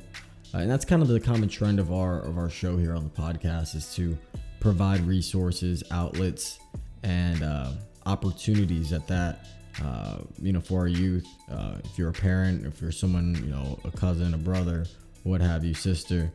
uh, 0.54 0.58
and 0.58 0.70
that's 0.70 0.84
kind 0.84 1.00
of 1.00 1.08
the 1.08 1.20
common 1.20 1.48
trend 1.48 1.78
of 1.80 1.92
our 1.92 2.20
of 2.20 2.36
our 2.36 2.50
show 2.50 2.76
here 2.76 2.94
on 2.94 3.04
the 3.04 3.10
podcast 3.10 3.74
is 3.74 3.94
to 3.94 4.18
provide 4.60 5.00
resources, 5.00 5.82
outlets, 5.90 6.58
and 7.02 7.42
uh, 7.42 7.70
opportunities 8.04 8.92
at 8.92 9.06
that 9.08 9.46
uh, 9.82 10.18
you 10.40 10.52
know 10.52 10.60
for 10.60 10.80
our 10.80 10.88
youth 10.88 11.26
uh, 11.50 11.76
if 11.84 11.98
you're 11.98 12.10
a 12.10 12.12
parent 12.12 12.66
if 12.66 12.80
you're 12.80 12.92
someone 12.92 13.34
you 13.36 13.50
know 13.50 13.78
a 13.84 13.90
cousin 13.90 14.34
a 14.34 14.38
brother 14.38 14.84
what 15.22 15.40
have 15.40 15.64
you 15.64 15.72
sister 15.72 16.30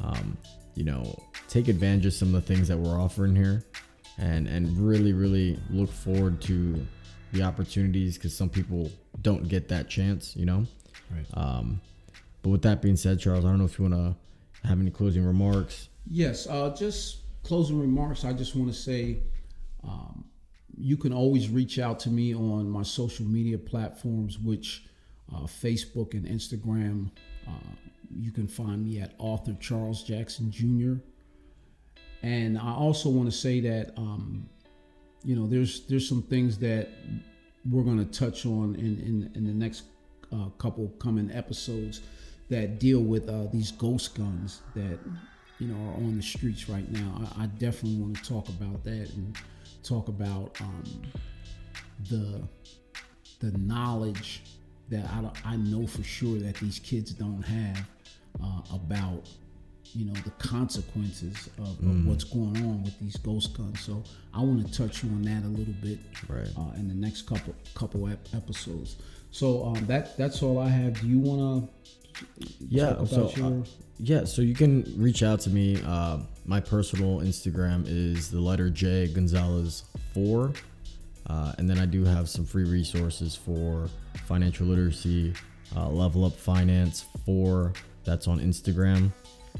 um, 0.00 0.36
you 0.74 0.84
know 0.84 1.18
take 1.48 1.68
advantage 1.68 2.06
of 2.06 2.14
some 2.14 2.34
of 2.34 2.46
the 2.46 2.54
things 2.54 2.68
that 2.68 2.76
we're 2.76 2.98
offering 3.00 3.34
here 3.34 3.64
and 4.18 4.46
and 4.46 4.78
really 4.78 5.12
really 5.12 5.58
look 5.70 5.90
forward 5.90 6.40
to 6.40 6.84
the 7.32 7.42
opportunities 7.42 8.16
because 8.16 8.36
some 8.36 8.48
people 8.48 8.90
don't 9.22 9.48
get 9.48 9.68
that 9.68 9.88
chance 9.88 10.36
you 10.36 10.44
know 10.44 10.66
right. 11.10 11.26
um, 11.34 11.80
but 12.42 12.50
with 12.50 12.62
that 12.62 12.82
being 12.82 12.96
said 12.96 13.18
charles 13.18 13.44
i 13.44 13.48
don't 13.48 13.58
know 13.58 13.64
if 13.64 13.78
you 13.78 13.88
want 13.88 13.94
to 13.94 14.68
have 14.68 14.80
any 14.80 14.90
closing 14.90 15.24
remarks 15.24 15.88
yes 16.10 16.46
uh, 16.46 16.74
just 16.76 17.18
closing 17.42 17.80
remarks 17.80 18.24
i 18.24 18.32
just 18.32 18.54
want 18.54 18.70
to 18.72 18.78
say 18.78 19.18
um, 19.84 20.24
you 20.76 20.96
can 20.96 21.12
always 21.12 21.48
reach 21.48 21.78
out 21.78 22.00
to 22.00 22.10
me 22.10 22.34
on 22.34 22.68
my 22.68 22.82
social 22.82 23.26
media 23.26 23.58
platforms, 23.58 24.38
which 24.38 24.84
uh, 25.32 25.40
Facebook 25.40 26.14
and 26.14 26.26
Instagram. 26.26 27.10
Uh, 27.46 27.74
you 28.16 28.30
can 28.30 28.46
find 28.46 28.84
me 28.84 29.00
at 29.00 29.14
author 29.18 29.54
Charles 29.60 30.02
Jackson 30.02 30.50
Jr. 30.50 31.02
And 32.22 32.58
I 32.58 32.72
also 32.72 33.08
want 33.08 33.30
to 33.30 33.36
say 33.36 33.60
that 33.60 33.92
um, 33.96 34.48
you 35.24 35.36
know 35.36 35.46
there's 35.46 35.86
there's 35.86 36.08
some 36.08 36.22
things 36.22 36.58
that 36.58 36.88
we're 37.70 37.82
going 37.82 37.98
to 37.98 38.18
touch 38.18 38.46
on 38.46 38.74
in 38.76 39.00
in, 39.00 39.32
in 39.34 39.46
the 39.46 39.52
next 39.52 39.84
uh, 40.32 40.48
couple 40.58 40.88
coming 40.98 41.30
episodes 41.32 42.00
that 42.48 42.78
deal 42.78 43.00
with 43.00 43.28
uh, 43.28 43.46
these 43.52 43.72
ghost 43.72 44.14
guns 44.14 44.62
that 44.74 44.98
you 45.58 45.68
know 45.68 45.90
are 45.90 45.94
on 45.94 46.16
the 46.16 46.22
streets 46.22 46.68
right 46.68 46.90
now. 46.90 47.28
I, 47.36 47.44
I 47.44 47.46
definitely 47.46 47.98
want 47.98 48.16
to 48.16 48.28
talk 48.28 48.48
about 48.48 48.84
that 48.84 49.10
and 49.14 49.36
talk 49.82 50.08
about 50.08 50.56
um, 50.60 50.84
the 52.08 52.42
the 53.40 53.56
knowledge 53.58 54.42
that 54.88 55.04
I, 55.06 55.52
I 55.52 55.56
know 55.56 55.86
for 55.86 56.02
sure 56.02 56.38
that 56.38 56.56
these 56.56 56.78
kids 56.78 57.12
don't 57.12 57.42
have 57.42 57.86
uh, 58.42 58.60
about 58.72 59.28
you 59.94 60.06
know 60.06 60.14
the 60.24 60.30
consequences 60.32 61.48
of, 61.58 61.78
mm. 61.80 61.90
of, 61.90 62.06
what's 62.06 62.24
going 62.24 62.56
on 62.58 62.82
with 62.82 62.98
these 63.00 63.16
ghost 63.16 63.56
guns. 63.56 63.80
So 63.80 64.02
I 64.32 64.40
want 64.40 64.66
to 64.66 64.72
touch 64.72 65.04
you 65.04 65.10
on 65.10 65.22
that 65.22 65.44
a 65.44 65.48
little 65.48 65.74
bit 65.82 65.98
right. 66.28 66.48
uh, 66.56 66.74
in 66.76 66.88
the 66.88 66.94
next 66.94 67.22
couple 67.22 67.54
couple 67.74 68.08
ep- 68.08 68.28
episodes. 68.34 68.96
So 69.30 69.64
um, 69.64 69.86
that 69.86 70.16
that's 70.16 70.42
all 70.42 70.58
I 70.58 70.68
have. 70.68 71.00
Do 71.00 71.06
you 71.06 71.18
want 71.18 71.68
to? 71.68 71.92
Yeah. 72.68 73.04
so 73.04 73.32
uh, 73.42 73.66
yeah. 73.98 74.24
So 74.24 74.42
you 74.42 74.54
can 74.54 74.84
reach 74.96 75.22
out 75.22 75.40
to 75.40 75.50
me. 75.50 75.82
Uh, 75.86 76.18
my 76.44 76.60
personal 76.60 77.20
Instagram 77.20 77.84
is 77.86 78.30
the 78.30 78.40
letter 78.40 78.70
J 78.70 79.08
Gonzalez 79.08 79.84
four, 80.14 80.52
uh, 81.28 81.52
and 81.58 81.68
then 81.68 81.78
I 81.78 81.86
do 81.86 82.04
have 82.04 82.28
some 82.28 82.44
free 82.44 82.64
resources 82.64 83.34
for 83.34 83.88
financial 84.26 84.66
literacy, 84.66 85.34
uh, 85.76 85.88
level 85.88 86.24
up 86.24 86.34
finance 86.34 87.04
four. 87.24 87.72
That's 88.04 88.28
on 88.28 88.40
Instagram. 88.40 89.12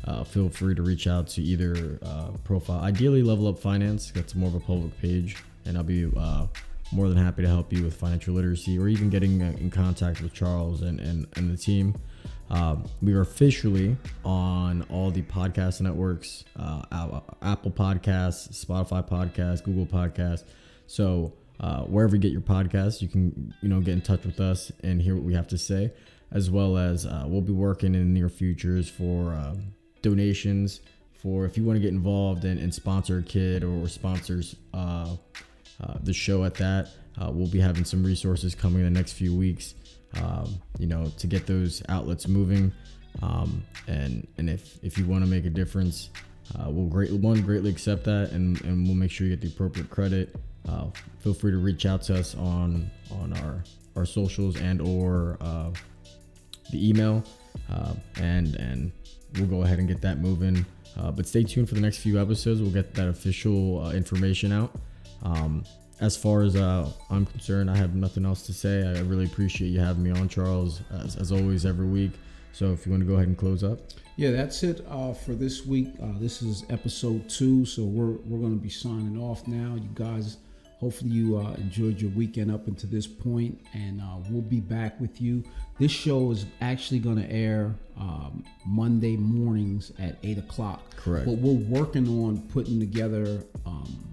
Uh, 0.05 0.25
feel 0.25 0.49
free 0.49 0.75
to 0.75 0.83
reach 0.83 1.07
out 1.07 1.27
to 1.29 1.43
either 1.43 1.99
uh, 2.03 2.29
profile, 2.45 2.81
ideally 2.81 3.23
level 3.23 3.47
up 3.47 3.59
finance. 3.59 4.11
That's 4.11 4.35
more 4.35 4.49
of 4.49 4.55
a 4.55 4.61
public 4.61 4.99
page, 5.01 5.37
and 5.65 5.77
I'll 5.77 5.85
be 5.85 6.11
uh, 6.17 6.47
more 6.93 7.09
than 7.09 7.19
happy 7.19 7.43
to 7.43 7.49
help 7.49 7.73
you 7.73 7.85
with 7.85 7.95
financial 7.95 8.35
literacy 8.35 8.79
or 8.79 8.89
even 8.89 9.11
getting 9.11 9.43
uh, 9.43 9.55
in 9.59 9.71
contact 9.71 10.21
with 10.21 10.33
Charles 10.33 10.83
and, 10.83 11.01
and, 11.01 11.27
and 11.37 11.51
the 11.51 11.57
team. 11.57 11.95
Um, 12.51 12.85
we 13.01 13.15
are 13.15 13.23
officially 13.23 13.97
on 14.25 14.83
all 14.91 15.11
the 15.11 15.23
podcast 15.23 15.81
networks 15.81 16.45
uh, 16.59 16.83
Apple 17.41 17.71
Podcasts, 17.71 18.65
Spotify 18.65 19.09
Podcasts, 19.09 19.65
Google 19.65 19.87
Podcasts. 19.87 20.45
So, 20.87 21.33
uh, 21.61 21.83
wherever 21.85 22.17
you 22.17 22.21
get 22.21 22.33
your 22.33 22.43
podcasts, 22.43 23.01
you 23.01 23.09
can 23.09 23.55
you 23.63 23.69
know 23.69 23.81
get 23.81 23.93
in 23.93 24.03
touch 24.03 24.25
with 24.25 24.41
us 24.41 24.71
and 24.83 25.01
hear 25.01 25.15
what 25.15 25.25
we 25.25 25.33
have 25.33 25.49
to 25.49 25.59
say, 25.59 25.93
as 26.33 26.51
well 26.51 26.77
as 26.77 27.07
uh, 27.07 27.25
we'll 27.27 27.41
be 27.41 27.53
working 27.53 27.95
in 27.95 28.13
the 28.13 28.21
near 28.21 28.29
futures 28.29 28.89
for 28.89 29.33
um, 29.33 29.73
donations. 30.01 30.81
For 31.15 31.45
if 31.45 31.57
you 31.57 31.65
want 31.65 31.77
to 31.77 31.81
get 31.81 31.93
involved 31.93 32.45
and, 32.45 32.59
and 32.59 32.75
sponsor 32.75 33.19
a 33.19 33.23
kid 33.23 33.63
or, 33.63 33.89
sponsors 33.89 34.57
uh, 34.75 35.15
uh, 35.81 35.95
the 36.03 36.13
show 36.13 36.45
at 36.45 36.55
that, 36.55 36.89
uh, 37.21 37.31
we'll 37.31 37.51
be 37.51 37.61
having 37.61 37.85
some 37.85 38.03
resources 38.03 38.55
coming 38.55 38.85
in 38.85 38.93
the 38.93 38.99
next 38.99 39.13
few 39.13 39.35
weeks 39.37 39.75
um, 40.21 40.61
you 40.79 40.87
know, 40.87 41.11
to 41.19 41.27
get 41.27 41.47
those 41.47 41.83
outlets 41.89 42.29
moving. 42.29 42.73
Um, 43.23 43.63
and 43.87 44.27
and 44.39 44.49
if 44.49 44.83
if 44.83 44.97
you 44.99 45.07
want 45.07 45.25
to 45.25 45.31
make 45.31 45.45
a 45.45 45.51
difference, 45.51 46.11
uh, 46.59 46.71
we'll 46.71 46.87
great 46.87 47.13
one 47.13 47.43
greatly 47.43 47.71
accept 47.71 48.05
that, 48.05 48.31
and 48.31 48.61
and 48.63 48.87
we'll 48.87 48.97
make 48.97 49.11
sure 49.11 49.27
you 49.27 49.37
get 49.37 49.41
the 49.41 49.49
appropriate 49.49 49.91
credit. 49.91 50.35
Uh, 50.69 50.87
feel 51.19 51.35
free 51.35 51.51
to 51.51 51.59
reach 51.59 51.87
out 51.87 52.03
to 52.03 52.19
us 52.19 52.35
on 52.35 52.91
on 53.11 53.33
our 53.39 53.63
our 53.97 54.07
socials 54.07 54.57
and 54.57 54.81
or 54.81 55.37
uh, 55.41 55.71
the 56.73 56.89
email, 56.89 57.23
uh, 57.71 57.95
and 58.17 58.57
and 58.57 58.91
we'll 59.37 59.47
go 59.47 59.63
ahead 59.63 59.79
and 59.79 59.87
get 59.87 60.01
that 60.03 60.19
moving. 60.19 60.67
Uh, 60.99 61.11
but 61.11 61.27
stay 61.27 61.45
tuned 61.45 61.69
for 61.69 61.75
the 61.75 61.81
next 61.81 61.99
few 61.99 62.21
episodes. 62.21 62.61
We'll 62.61 62.71
get 62.73 62.95
that 62.95 63.09
official 63.09 63.85
uh, 63.85 63.93
information 63.93 64.53
out. 64.53 64.75
Um, 65.23 65.65
as 66.01 66.17
far 66.17 66.43
as 66.43 66.57
uh, 66.57 66.91
I'm 67.11 67.25
concerned, 67.27 67.71
I 67.71 67.77
have 67.77 67.95
nothing 67.95 68.27
else 68.27 68.45
to 68.47 68.53
say. 68.53 68.83
I 68.85 69.01
really 69.03 69.25
appreciate 69.25 69.69
you 69.69 69.79
having 69.79 70.03
me 70.03 70.11
on, 70.11 70.29
Charles, 70.29 70.81
as, 70.91 71.17
as 71.17 71.31
always, 71.31 71.65
every 71.65 71.87
week. 71.87 72.11
So 72.53 72.73
if 72.73 72.85
you 72.85 72.93
want 72.93 73.03
to 73.03 73.07
go 73.07 73.15
ahead 73.15 73.29
and 73.29 73.39
close 73.39 73.63
up. 73.63 73.79
Yeah, 74.17 74.33
that's 74.33 74.63
it 74.63 74.85
uh, 74.91 75.15
for 75.15 75.33
this 75.33 75.65
week. 75.65 75.89
Uh, 76.03 76.19
this 76.19 76.43
is 76.43 76.65
episode 76.69 77.29
two, 77.31 77.65
so 77.65 77.83
we're 77.85 78.19
we're 78.27 78.41
going 78.41 78.59
to 78.59 78.63
be 78.63 78.69
signing 78.69 79.19
off 79.19 79.47
now. 79.47 79.75
You 79.75 79.89
guys, 79.95 80.37
hopefully 80.83 81.11
you 81.11 81.39
uh, 81.39 81.53
enjoyed 81.55 82.01
your 82.01 82.11
weekend 82.11 82.51
up 82.51 82.67
until 82.67 82.91
this 82.91 83.07
point, 83.07 83.59
and 83.73 84.01
uh, 84.01 84.17
we'll 84.29 84.43
be 84.43 84.61
back 84.61 85.01
with 85.01 85.23
you. 85.23 85.43
This 85.79 85.93
show 85.93 86.33
is 86.33 86.45
actually 86.61 86.99
going 86.99 87.17
to 87.17 87.31
air 87.31 87.75
um, 87.97 88.45
Monday 88.67 89.17
mornings 89.17 89.93
at 90.01 90.19
eight 90.25 90.39
o'clock. 90.39 90.83
Correct. 90.97 91.25
But 91.25 91.39
we're 91.39 91.53
working 91.53 92.09
on 92.25 92.43
putting 92.49 92.81
together. 92.81 93.45
Um, 93.65 94.13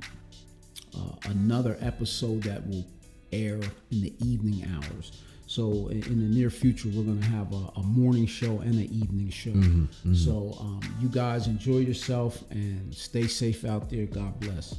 uh, 0.95 1.29
another 1.29 1.77
episode 1.82 2.43
that 2.43 2.65
will 2.67 2.86
air 3.32 3.60
in 3.91 4.01
the 4.01 4.13
evening 4.25 4.67
hours. 4.75 5.23
So 5.47 5.88
in, 5.88 6.03
in 6.03 6.19
the 6.19 6.36
near 6.36 6.49
future, 6.49 6.89
we're 6.89 7.03
going 7.03 7.21
to 7.21 7.27
have 7.27 7.51
a, 7.53 7.79
a, 7.79 7.84
morning 7.84 8.27
show 8.27 8.60
and 8.60 8.75
an 8.75 8.91
evening 8.91 9.29
show. 9.29 9.51
Mm-hmm, 9.51 9.84
mm-hmm. 9.84 10.13
So 10.13 10.55
um, 10.60 10.82
you 11.01 11.10
guys 11.10 11.47
enjoy 11.47 11.79
yourself 11.79 12.43
and 12.51 12.93
stay 12.93 13.27
safe 13.27 13.65
out 13.65 13.89
there. 13.89 14.05
God 14.05 14.39
bless. 14.39 14.75